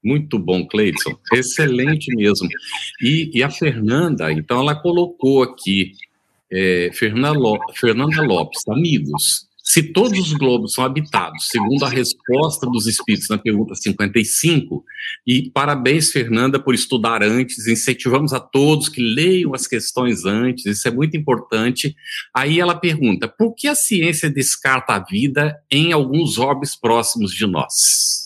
[0.03, 1.17] Muito bom, Cleidson.
[1.33, 2.49] Excelente mesmo.
[3.03, 5.93] E, e, a Fernanda, então, ela colocou aqui,
[6.51, 7.39] é, Fernanda,
[7.77, 13.39] Fernanda Lopes, amigos, se todos os globos são habitados, segundo a resposta dos espíritos na
[13.39, 14.85] pergunta 55,
[15.25, 20.89] e parabéns, Fernanda, por estudar antes, incentivamos a todos que leiam as questões antes, isso
[20.89, 21.95] é muito importante.
[22.35, 27.47] Aí ela pergunta: por que a ciência descarta a vida em alguns orbes próximos de
[27.47, 28.20] nós?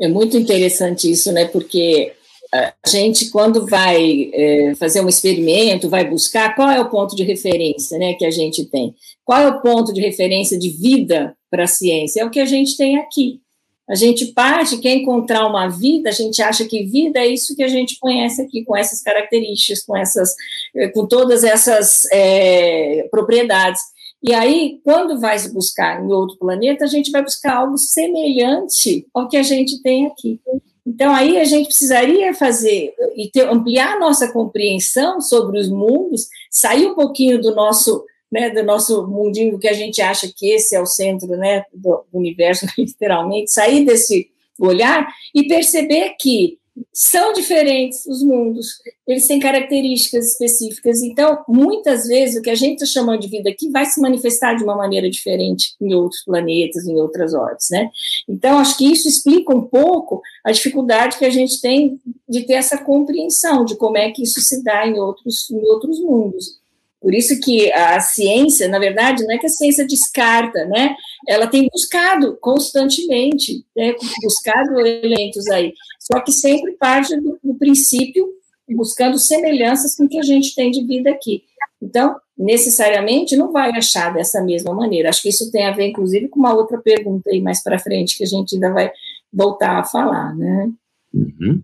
[0.00, 1.46] É muito interessante isso, né?
[1.46, 2.12] Porque
[2.52, 7.22] a gente, quando vai é, fazer um experimento, vai buscar qual é o ponto de
[7.22, 8.94] referência né, que a gente tem.
[9.24, 12.20] Qual é o ponto de referência de vida para a ciência?
[12.20, 13.40] É o que a gente tem aqui.
[13.88, 17.62] A gente parte, quer encontrar uma vida, a gente acha que vida é isso que
[17.62, 20.34] a gente conhece aqui, com essas características, com essas,
[20.76, 23.80] é, com todas essas é, propriedades.
[24.22, 29.06] E aí, quando vai se buscar em outro planeta, a gente vai buscar algo semelhante
[29.14, 30.38] ao que a gente tem aqui.
[30.86, 36.86] Então, aí a gente precisaria fazer e ter, ampliar nossa compreensão sobre os mundos, sair
[36.86, 40.80] um pouquinho do nosso, né, do nosso mundinho que a gente acha que esse é
[40.80, 46.58] o centro né, do universo, literalmente, sair desse olhar e perceber que
[46.92, 48.68] são diferentes os mundos,
[49.06, 51.02] eles têm características específicas.
[51.02, 54.54] Então, muitas vezes, o que a gente está chamando de vida aqui vai se manifestar
[54.54, 57.90] de uma maneira diferente em outros planetas, em outras ordens, né?
[58.28, 62.54] Então, acho que isso explica um pouco a dificuldade que a gente tem de ter
[62.54, 66.59] essa compreensão de como é que isso se dá em outros, em outros mundos.
[67.00, 70.94] Por isso que a ciência, na verdade, não é que a ciência descarta, né?
[71.26, 73.94] Ela tem buscado constantemente, né?
[74.22, 75.72] buscado elementos aí.
[75.98, 78.28] Só que sempre parte do, do princípio
[78.68, 81.42] buscando semelhanças com o que a gente tem de vida aqui.
[81.82, 85.08] Então, necessariamente não vai achar dessa mesma maneira.
[85.08, 88.16] Acho que isso tem a ver, inclusive, com uma outra pergunta aí mais para frente
[88.16, 88.92] que a gente ainda vai
[89.32, 90.70] voltar a falar, né?
[91.12, 91.62] Uhum.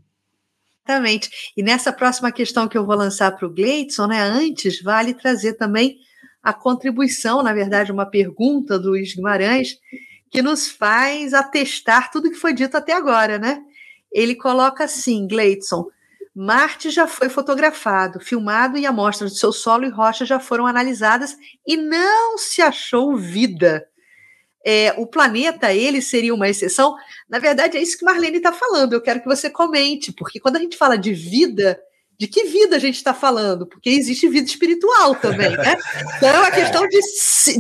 [0.87, 1.53] Exatamente.
[1.57, 5.55] E nessa próxima questão que eu vou lançar para o Gleidson, né, antes, vale trazer
[5.55, 5.99] também
[6.41, 9.77] a contribuição, na verdade, uma pergunta do Luiz Guimarães,
[10.31, 13.61] que nos faz atestar tudo que foi dito até agora, né?
[14.13, 15.89] Ele coloca assim, Gleidson,
[16.33, 21.37] Marte já foi fotografado, filmado e amostras do seu solo e rocha já foram analisadas
[21.67, 23.85] e não se achou vida
[24.69, 26.97] é, o planeta, ele seria uma exceção?
[27.29, 28.95] Na verdade, é isso que Marlene está falando.
[28.95, 31.79] Eu quero que você comente, porque quando a gente fala de vida,
[32.19, 33.65] de que vida a gente está falando?
[33.65, 35.77] Porque existe vida espiritual também, né?
[36.17, 36.99] Então é uma questão de,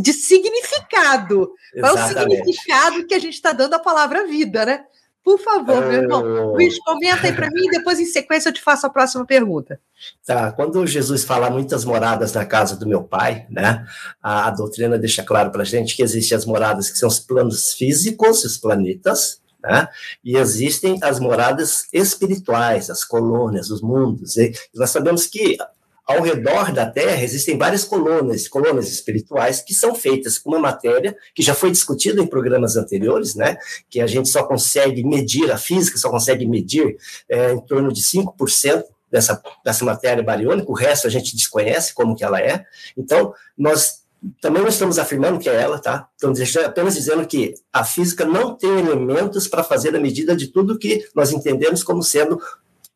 [0.03, 1.53] de significado.
[1.79, 4.85] Qual é o significado que a gente está dando à palavra vida, né?
[5.27, 6.22] Por favor, meu irmão.
[6.22, 6.53] Uh...
[6.53, 9.81] Luiz, comenta aí para mim e depois, em sequência, eu te faço a próxima pergunta.
[10.24, 13.85] Tá, quando Jesus fala muitas moradas na casa do meu pai, né,
[14.22, 17.18] a, a doutrina deixa claro para a gente que existem as moradas que são os
[17.18, 19.89] planos físicos, os planetas, né,
[20.24, 24.37] e existem as moradas espirituais, as colônias, os mundos.
[24.37, 25.59] E nós sabemos que
[26.07, 31.17] ao redor da Terra existem várias colônias, colônias espirituais que são feitas com uma matéria
[31.35, 33.57] que já foi discutida em programas anteriores, né?
[33.91, 36.97] Que a gente só consegue medir, a física só consegue medir
[37.29, 42.15] é, em torno de 5% dessa, dessa matéria bariônica, o resto a gente desconhece como
[42.15, 42.65] que ela é.
[42.97, 44.05] Então, nós
[44.41, 46.09] também não estamos afirmando que é ela, tá?
[46.15, 50.79] Estamos apenas dizendo que a física não tem elementos para fazer a medida de tudo
[50.79, 52.41] que nós entendemos como sendo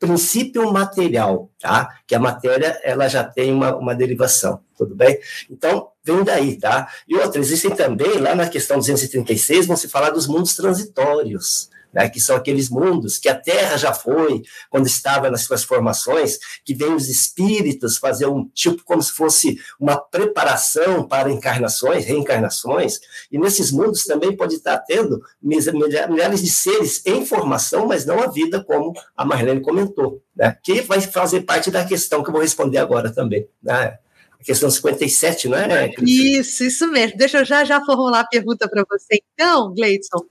[0.01, 2.01] princípio material, tá?
[2.07, 5.21] Que a matéria, ela já tem uma, uma derivação, tudo bem?
[5.49, 6.89] Então, vem daí, tá?
[7.07, 12.09] E outra, existem também, lá na questão 236, vão se falar dos mundos transitórios, né,
[12.09, 16.75] que são aqueles mundos que a Terra já foi quando estava nas suas formações, que
[16.75, 23.39] vem os espíritos fazer um tipo como se fosse uma preparação para encarnações, reencarnações, e
[23.39, 28.63] nesses mundos também pode estar tendo milhares de seres em formação, mas não a vida
[28.63, 32.79] como a Marlene comentou, né, que vai fazer parte da questão que eu vou responder
[32.79, 33.99] agora também, né,
[34.39, 35.93] a questão 57, não é?
[36.01, 37.19] Isso, isso mesmo.
[37.19, 39.23] Deixa eu já, já formular a pergunta para você.
[39.35, 40.25] Então, Gleidson,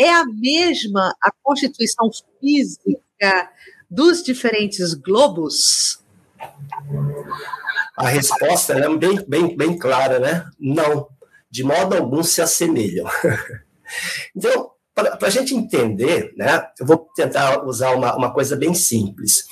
[0.00, 3.50] é a mesma a constituição física
[3.90, 6.02] dos diferentes globos?
[7.96, 10.46] A resposta é bem, bem, bem clara, né?
[10.58, 11.06] Não,
[11.50, 13.06] de modo algum se assemelham.
[14.34, 19.44] então, para a gente entender, né, eu vou tentar usar uma, uma coisa bem simples.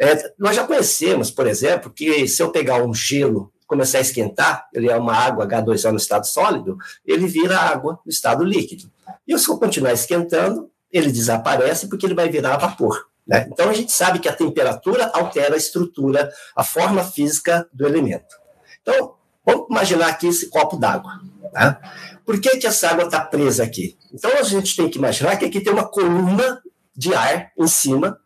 [0.00, 4.68] É, nós já conhecemos, por exemplo, que se eu pegar um gelo começar a esquentar,
[4.72, 8.90] ele é uma água H2O no estado sólido, ele vira água no estado líquido.
[9.26, 13.06] E se eu continuar esquentando, ele desaparece porque ele vai virar vapor.
[13.26, 13.48] Né?
[13.50, 18.36] Então a gente sabe que a temperatura altera a estrutura, a forma física do elemento.
[18.80, 19.14] Então,
[19.44, 21.12] vamos imaginar aqui esse copo d'água.
[21.52, 21.80] Tá?
[22.24, 23.96] Por que, que essa água está presa aqui?
[24.12, 26.62] Então a gente tem que imaginar que aqui tem uma coluna
[26.94, 28.18] de ar em cima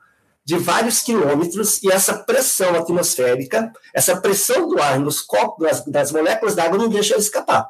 [0.45, 6.13] de vários quilômetros e essa pressão atmosférica, essa pressão do ar nos copos das, das
[6.13, 7.69] moléculas d'água não deixa ela escapar.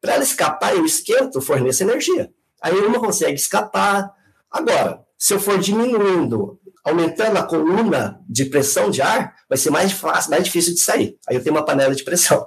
[0.00, 2.30] Para ela escapar, eu esquento, forneço energia.
[2.60, 4.12] Aí uma consegue escapar.
[4.50, 9.92] Agora, se eu for diminuindo, aumentando a coluna de pressão de ar, vai ser mais
[9.92, 11.18] fácil, mais difícil de sair.
[11.28, 12.46] Aí eu tenho uma panela de pressão.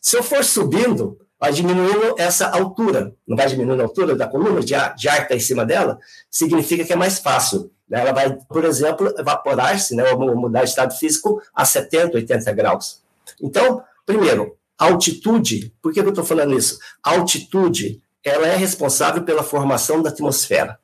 [0.00, 3.14] Se eu for subindo, vai diminuindo essa altura.
[3.26, 5.64] Não vai diminuindo a altura da coluna de ar, de ar que está em cima
[5.64, 5.98] dela,
[6.30, 7.70] significa que é mais fácil.
[7.90, 13.02] Ela vai, por exemplo, evaporar-se, né, mudar de estado físico a 70, 80 graus.
[13.40, 15.72] Então, primeiro, altitude.
[15.80, 16.78] Por que eu estou falando isso?
[17.02, 20.78] Altitude ela é responsável pela formação da atmosfera.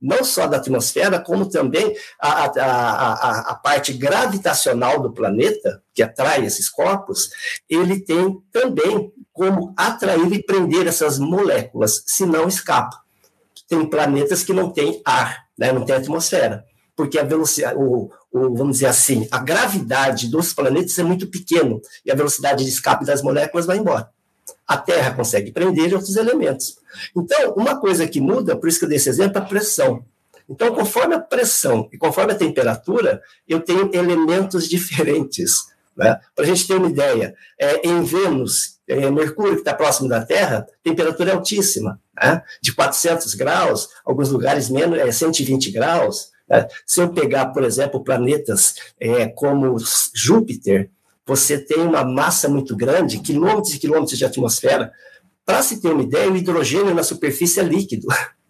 [0.00, 6.02] Não só da atmosfera, como também a, a, a, a parte gravitacional do planeta, que
[6.02, 7.30] atrai esses corpos,
[7.68, 13.00] ele tem também como atrair e prender essas moléculas, se não escapa.
[13.68, 16.64] Tem planetas que não têm ar, né, não tem atmosfera,
[16.96, 21.80] porque a velocidade, o, o, vamos dizer assim, a gravidade dos planetas é muito pequeno
[22.04, 24.10] e a velocidade de escape das moléculas vai embora.
[24.66, 26.76] A Terra consegue prender outros elementos.
[27.16, 30.04] Então, uma coisa que muda, por isso que eu dei esse exemplo, é a pressão.
[30.48, 35.72] Então, conforme a pressão e conforme a temperatura, eu tenho elementos diferentes.
[35.96, 36.18] Né?
[36.34, 40.24] Para a gente ter uma ideia, é, em Vênus, é, Mercúrio, que está próximo da
[40.24, 42.42] Terra, temperatura é altíssima, né?
[42.60, 46.30] de 400 graus, alguns lugares menos, é 120 graus.
[46.48, 46.66] Né?
[46.86, 49.76] Se eu pegar, por exemplo, planetas é, como
[50.14, 50.90] Júpiter,
[51.26, 54.92] você tem uma massa muito grande, quilômetros e quilômetros de atmosfera.
[55.44, 58.06] Para se ter uma ideia, o hidrogênio na superfície é líquido.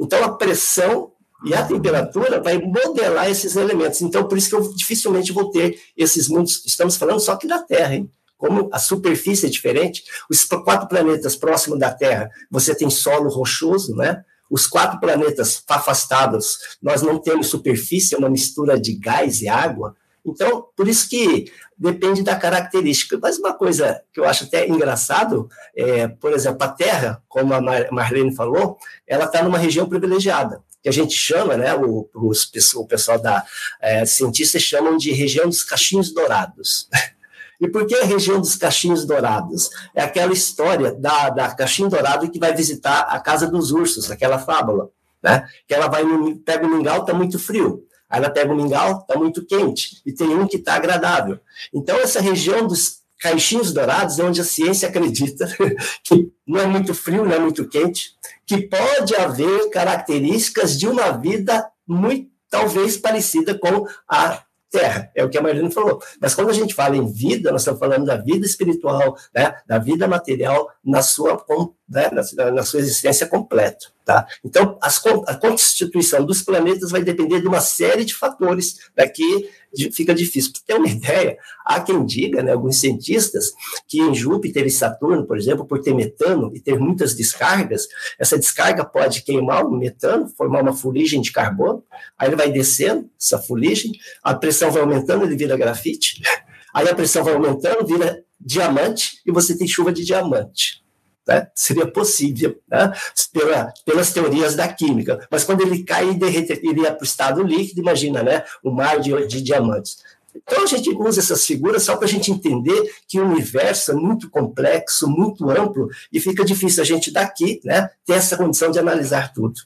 [0.00, 1.10] Então, a pressão
[1.44, 4.00] e a temperatura vai modelar esses elementos.
[4.00, 6.62] Então, por isso que eu dificilmente vou ter esses mundos.
[6.64, 8.10] Estamos falando só que da Terra, hein?
[8.36, 13.96] Como a superfície é diferente, os quatro planetas próximos da Terra, você tem solo rochoso,
[13.96, 14.24] né?
[14.48, 19.96] Os quatro planetas afastados, nós não temos superfície, é uma mistura de gás e água.
[20.30, 23.18] Então, por isso que depende da característica.
[23.20, 27.60] Mas uma coisa que eu acho até engraçado, é, por exemplo, a Terra, como a
[27.90, 28.76] Marlene falou,
[29.06, 33.44] ela está numa região privilegiada que a gente chama, né, o, os, o pessoal da
[33.80, 36.88] é, cientistas chamam de região dos cachinhos dourados.
[37.60, 39.68] E por que a região dos cachinhos dourados?
[39.92, 44.38] É aquela história da, da cachinho dourado que vai visitar a casa dos ursos, aquela
[44.38, 45.44] fábula, né?
[45.66, 46.04] Que ela vai
[46.44, 47.84] pega o mingau, tá muito frio.
[48.08, 50.00] Aí ela pega o mingau, tá muito quente.
[50.04, 51.38] E tem um que tá agradável.
[51.72, 55.46] Então essa região dos caixinhos dourados é onde a ciência acredita
[56.04, 58.12] que não é muito frio, não é muito quente,
[58.46, 65.28] que pode haver características de uma vida muito talvez parecida com a terra, é o
[65.28, 66.00] que a Marlene falou.
[66.20, 69.78] Mas quando a gente fala em vida, nós estamos falando da vida espiritual, né, da
[69.78, 71.42] vida material na sua,
[71.88, 73.86] né, na, na sua existência completa.
[74.04, 74.26] Tá?
[74.42, 79.48] Então, as, a constituição dos planetas vai depender de uma série de fatores daqui
[79.92, 80.52] fica difícil.
[80.52, 83.52] Para ter uma ideia, há quem diga, né, alguns cientistas,
[83.86, 87.86] que em Júpiter e Saturno, por exemplo, por ter metano e ter muitas descargas,
[88.18, 91.84] essa descarga pode queimar o metano, formar uma fuligem de carbono,
[92.18, 96.22] aí ele vai descendo, essa fuligem, a pressão vai aumentando, ele vira grafite,
[96.74, 100.82] aí a pressão vai aumentando, vira diamante, e você tem chuva de diamante.
[101.28, 101.46] Né?
[101.54, 102.90] Seria possível, né?
[103.30, 105.28] Pela, pelas teorias da química.
[105.30, 108.44] Mas quando ele cai e derreteria para o estado líquido, imagina, né?
[108.62, 109.98] O mar de, de diamantes.
[110.34, 113.94] Então a gente usa essas figuras só para a gente entender que o universo é
[113.94, 118.78] muito complexo, muito amplo, e fica difícil a gente daqui né, ter essa condição de
[118.78, 119.60] analisar tudo.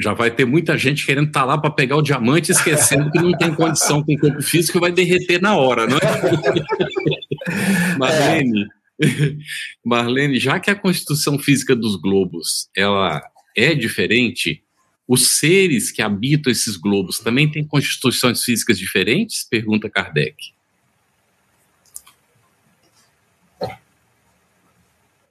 [0.00, 3.18] Já vai ter muita gente querendo estar tá lá para pegar o diamante, esquecendo que
[3.18, 6.00] não tem condição com o corpo físico e vai derreter na hora, não é?
[7.98, 8.77] Marlene, é.
[9.84, 13.22] Marlene, já que a constituição física dos globos ela
[13.56, 14.62] é diferente,
[15.06, 19.44] os seres que habitam esses globos também têm constituições físicas diferentes?
[19.44, 20.36] Pergunta Kardec.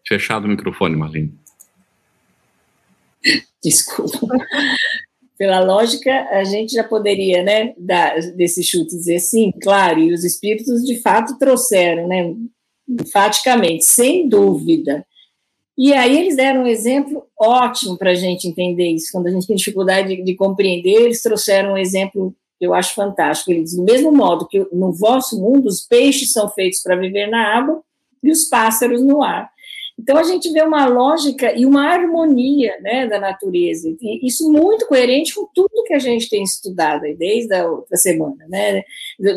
[0.08, 1.38] Fechado o microfone, Marlene.
[3.64, 4.20] Desculpa.
[5.38, 10.24] Pela lógica, a gente já poderia, né, dar desse chute dizer sim, claro, e os
[10.24, 12.34] espíritos de fato trouxeram, né,
[12.88, 15.06] enfaticamente, sem dúvida.
[15.78, 19.12] E aí eles deram um exemplo ótimo para a gente entender isso.
[19.12, 22.96] Quando a gente tem dificuldade de, de, compreender, eles trouxeram um exemplo que eu acho
[22.96, 23.52] fantástico.
[23.52, 27.56] Eles do mesmo modo que no vosso mundo os peixes são feitos para viver na
[27.56, 27.84] água
[28.24, 29.52] e os pássaros no ar.
[30.00, 34.86] Então a gente vê uma lógica e uma harmonia né, da natureza, e isso muito
[34.88, 38.84] coerente com tudo que a gente tem estudado desde a outra semana, né,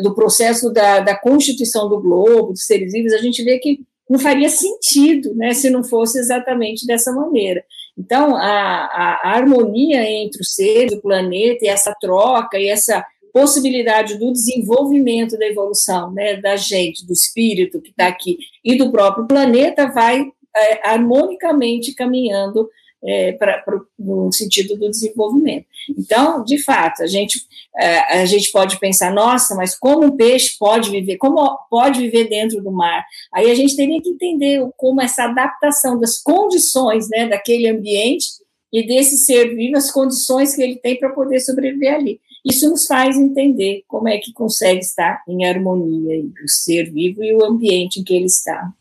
[0.01, 4.19] do processo da, da constituição do globo, dos seres vivos, a gente vê que não
[4.19, 7.63] faria sentido né, se não fosse exatamente dessa maneira.
[7.97, 13.05] Então, a, a, a harmonia entre os seres, o planeta, e essa troca, e essa
[13.33, 18.91] possibilidade do desenvolvimento da evolução né, da gente, do espírito que está aqui e do
[18.91, 20.25] próprio planeta vai
[20.55, 22.69] é, harmonicamente caminhando
[23.03, 23.63] é, para
[23.97, 25.65] no sentido do desenvolvimento.
[25.97, 27.41] Então, de fato, a gente,
[27.77, 32.29] é, a gente pode pensar, nossa, mas como um peixe pode viver, como pode viver
[32.29, 33.03] dentro do mar?
[33.33, 38.27] Aí a gente teria que entender como essa adaptação das condições né, daquele ambiente
[38.71, 42.21] e desse ser vivo, as condições que ele tem para poder sobreviver ali.
[42.43, 47.35] Isso nos faz entender como é que consegue estar em harmonia o ser vivo e
[47.35, 48.71] o ambiente em que ele está.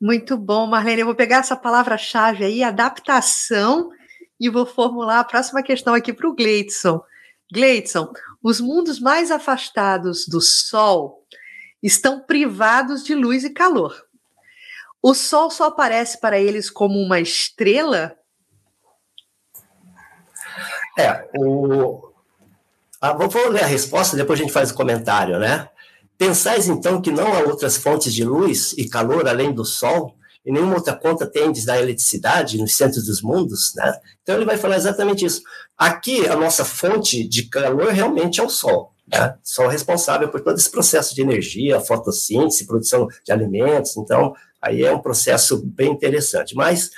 [0.00, 1.00] Muito bom, Marlene.
[1.00, 3.90] Eu vou pegar essa palavra-chave aí, adaptação,
[4.38, 7.02] e vou formular a próxima questão aqui para o Gleidson.
[7.52, 11.24] Gleidson, os mundos mais afastados do Sol
[11.82, 14.04] estão privados de luz e calor.
[15.02, 18.16] O Sol só aparece para eles como uma estrela?
[20.98, 22.12] É, o...
[23.00, 25.68] Ah, vou ler a resposta, depois a gente faz o comentário, né?
[26.18, 30.52] Pensais então que não há outras fontes de luz e calor além do Sol, e
[30.52, 33.98] nenhuma outra conta tendes da eletricidade nos centros dos mundos, né?
[34.22, 35.42] Então ele vai falar exatamente isso.
[35.76, 39.36] Aqui a nossa fonte de calor realmente é o Sol, né?
[39.42, 43.96] Sol responsável por todo esse processo de energia, fotossíntese, produção de alimentos.
[43.96, 46.54] Então aí é um processo bem interessante.
[46.54, 46.90] Mas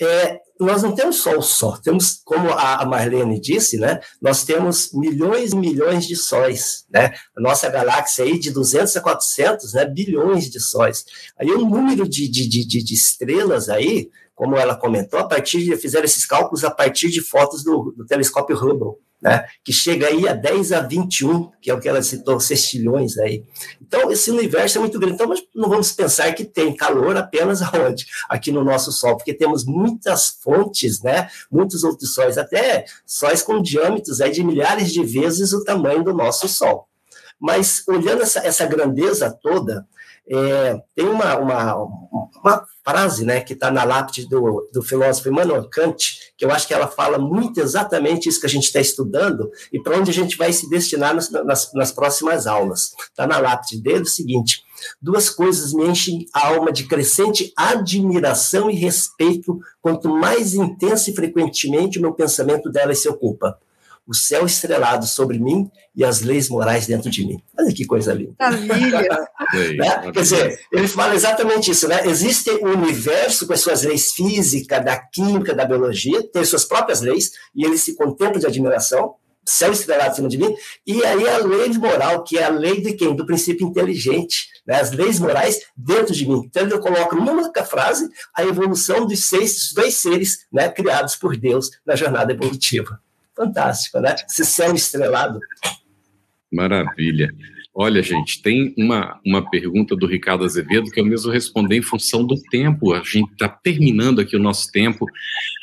[0.00, 4.92] é, nós não temos só o Sol, temos, como a Marlene disse, né, nós temos
[4.92, 9.84] milhões e milhões de sóis, né, a nossa galáxia aí de 200 a 400, né,
[9.84, 11.04] bilhões de sóis.
[11.38, 15.76] Aí o número de, de, de, de estrelas aí, como ela comentou, a partir de,
[15.76, 20.28] fizeram esses cálculos a partir de fotos do, do telescópio Hubble, né, que chega aí
[20.28, 23.42] a 10 a 21, que é o que ela citou, sextilhões aí.
[23.80, 25.14] Então, esse universo é muito grande.
[25.14, 28.04] Então, não vamos pensar que tem calor apenas aonde?
[28.28, 33.62] Aqui no nosso Sol, porque temos muitas fontes, né, muitos outros sóis, até sóis com
[33.62, 36.86] diâmetros aí de milhares de vezes o tamanho do nosso Sol.
[37.40, 39.86] Mas, olhando essa, essa grandeza toda,
[40.28, 41.74] é, tem uma, uma,
[42.42, 46.66] uma frase né, que está na lápide do, do filósofo Immanuel Kant, que eu acho
[46.66, 50.14] que ela fala muito exatamente isso que a gente está estudando e para onde a
[50.14, 52.92] gente vai se destinar nas, nas, nas próximas aulas.
[53.10, 54.62] Está na lápide dele o seguinte:
[55.00, 61.14] duas coisas me enchem a alma de crescente admiração e respeito, quanto mais intensa e
[61.14, 63.58] frequentemente o meu pensamento delas se ocupa
[64.06, 67.42] o céu estrelado sobre mim e as leis morais dentro de mim.
[67.58, 68.34] Olha que coisa linda.
[69.76, 70.12] né?
[70.12, 72.06] Quer dizer, ele fala exatamente isso, né?
[72.06, 76.64] Existe o um universo com as suas leis físicas, da química, da biologia, tem suas
[76.64, 79.14] próprias leis, e ele se contempla de admiração,
[79.46, 80.54] céu estrelado acima de mim,
[80.86, 83.14] e aí a lei moral, que é a lei de quem?
[83.14, 84.80] Do princípio inteligente, né?
[84.80, 86.42] as leis morais dentro de mim.
[86.46, 91.14] Então eu coloco numa única frase a evolução dos seis, dos dois seres né, criados
[91.16, 92.98] por Deus na jornada evolutiva
[93.36, 94.14] fantástico, né?
[94.28, 95.38] Esse céu estrelado.
[96.52, 97.30] Maravilha.
[97.76, 102.24] Olha, gente, tem uma, uma pergunta do Ricardo Azevedo que eu mesmo respondi em função
[102.24, 102.94] do tempo.
[102.94, 105.04] A gente está terminando aqui o nosso tempo,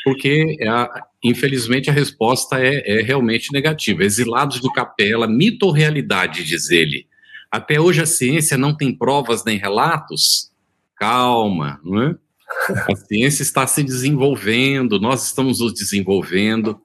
[0.03, 4.03] porque, a, infelizmente, a resposta é, é realmente negativa.
[4.03, 7.07] Exilados do Capela, mito ou realidade, diz ele.
[7.49, 10.51] Até hoje a ciência não tem provas nem relatos?
[10.97, 12.15] Calma, não é?
[12.91, 16.77] A ciência está se desenvolvendo, nós estamos nos desenvolvendo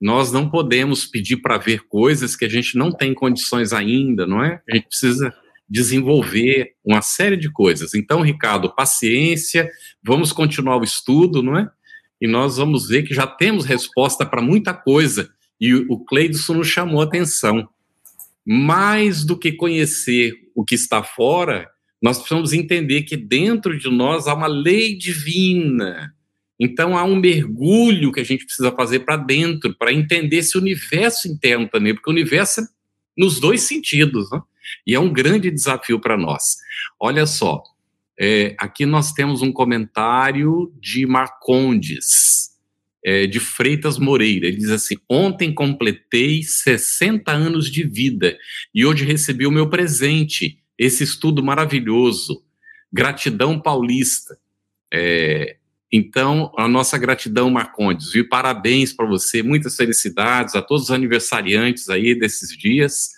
[0.00, 4.42] nós não podemos pedir para ver coisas que a gente não tem condições ainda, não
[4.42, 4.62] é?
[4.68, 5.34] A gente precisa
[5.68, 7.94] desenvolver uma série de coisas.
[7.94, 9.68] Então, Ricardo, paciência,
[10.02, 11.68] vamos continuar o estudo, não é?
[12.20, 15.30] E nós vamos ver que já temos resposta para muita coisa.
[15.60, 17.68] E o Cleidson nos chamou a atenção.
[18.46, 21.68] Mais do que conhecer o que está fora,
[22.00, 26.14] nós precisamos entender que dentro de nós há uma lei divina
[26.58, 31.28] então há um mergulho que a gente precisa fazer para dentro, para entender esse universo
[31.28, 32.64] interno também, porque o universo é
[33.16, 34.40] nos dois sentidos, né?
[34.86, 36.56] e é um grande desafio para nós.
[37.00, 37.62] Olha só,
[38.20, 42.50] É, aqui nós temos um comentário de Marcondes,
[43.04, 44.48] é, de Freitas Moreira.
[44.48, 48.36] Ele diz assim: Ontem completei 60 anos de vida
[48.74, 52.42] e hoje recebi o meu presente, esse estudo maravilhoso.
[52.92, 54.36] Gratidão paulista.
[54.92, 55.58] É,
[55.90, 61.88] então, a nossa gratidão, Marcondes, e parabéns para você, muitas felicidades a todos os aniversariantes
[61.88, 63.10] aí desses dias.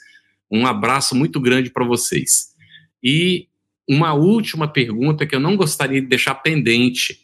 [0.51, 2.55] Um abraço muito grande para vocês.
[3.03, 3.49] E
[3.89, 7.19] uma última pergunta que eu não gostaria de deixar pendente,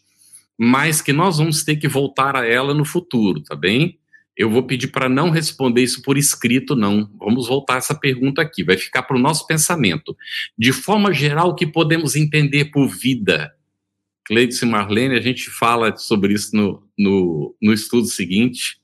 [0.59, 3.98] mas que nós vamos ter que voltar a ela no futuro, tá bem?
[4.36, 7.09] Eu vou pedir para não responder isso por escrito, não.
[7.18, 10.16] Vamos voltar essa pergunta aqui, vai ficar para o nosso pensamento.
[10.59, 13.55] De forma geral, o que podemos entender por vida?
[14.26, 18.78] Cleiton e Marlene, a gente fala sobre isso no, no, no estudo seguinte,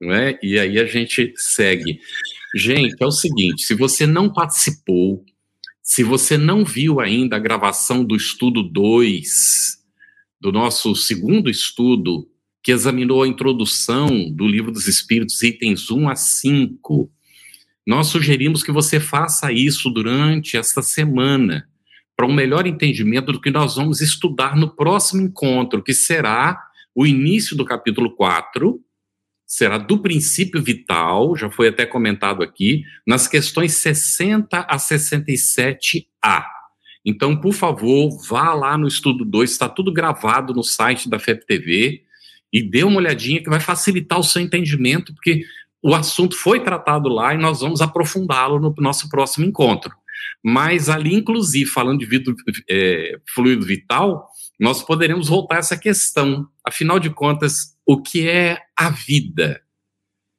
[0.00, 0.38] não é?
[0.42, 2.00] e aí a gente segue.
[2.54, 5.24] Gente, é o seguinte: se você não participou,
[5.82, 9.78] se você não viu ainda a gravação do estudo 2,
[10.40, 12.26] do nosso segundo estudo,
[12.62, 17.10] que examinou a introdução do Livro dos Espíritos, itens 1 a 5,
[17.86, 21.68] nós sugerimos que você faça isso durante esta semana
[22.18, 26.60] para um melhor entendimento do que nós vamos estudar no próximo encontro, que será
[26.92, 28.80] o início do capítulo 4,
[29.46, 36.44] será do princípio vital, já foi até comentado aqui, nas questões 60 a 67A.
[37.04, 42.04] Então, por favor, vá lá no estudo 2, está tudo gravado no site da FEP
[42.52, 45.44] e dê uma olhadinha que vai facilitar o seu entendimento, porque
[45.80, 49.94] o assunto foi tratado lá e nós vamos aprofundá-lo no nosso próximo encontro.
[50.42, 52.34] Mas ali, inclusive, falando de vidro,
[52.68, 54.28] é, fluido vital,
[54.58, 56.46] nós poderemos voltar a essa questão.
[56.64, 59.60] Afinal de contas, o que é a vida?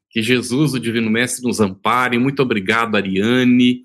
[0.09, 2.17] Que Jesus, o Divino Mestre, nos ampare.
[2.17, 3.83] Muito obrigado, Ariane,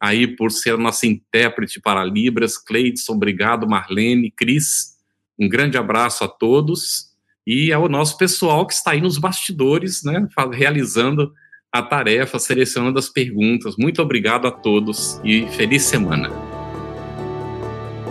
[0.00, 2.56] aí por ser a nossa intérprete para Libras.
[2.56, 4.94] Cleidson, obrigado, Marlene, Cris.
[5.38, 7.14] Um grande abraço a todos
[7.46, 11.32] e ao nosso pessoal que está aí nos bastidores, né, realizando
[11.74, 13.74] a tarefa selecionando as perguntas.
[13.76, 16.30] Muito obrigado a todos e feliz semana.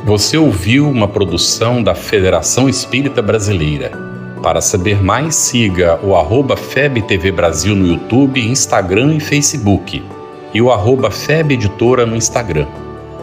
[0.04, 3.98] Você ouviu uma produção da Federação Espírita Brasileira.
[4.44, 10.04] Para saber mais, siga o arroba FebTV Brasil no YouTube, Instagram e Facebook
[10.54, 12.68] e o arroba Feb Editora no Instagram.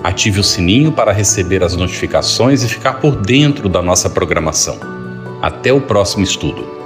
[0.03, 4.81] Ative o sininho para receber as notificações e ficar por dentro da nossa programação.
[5.43, 6.80] Até o próximo estudo.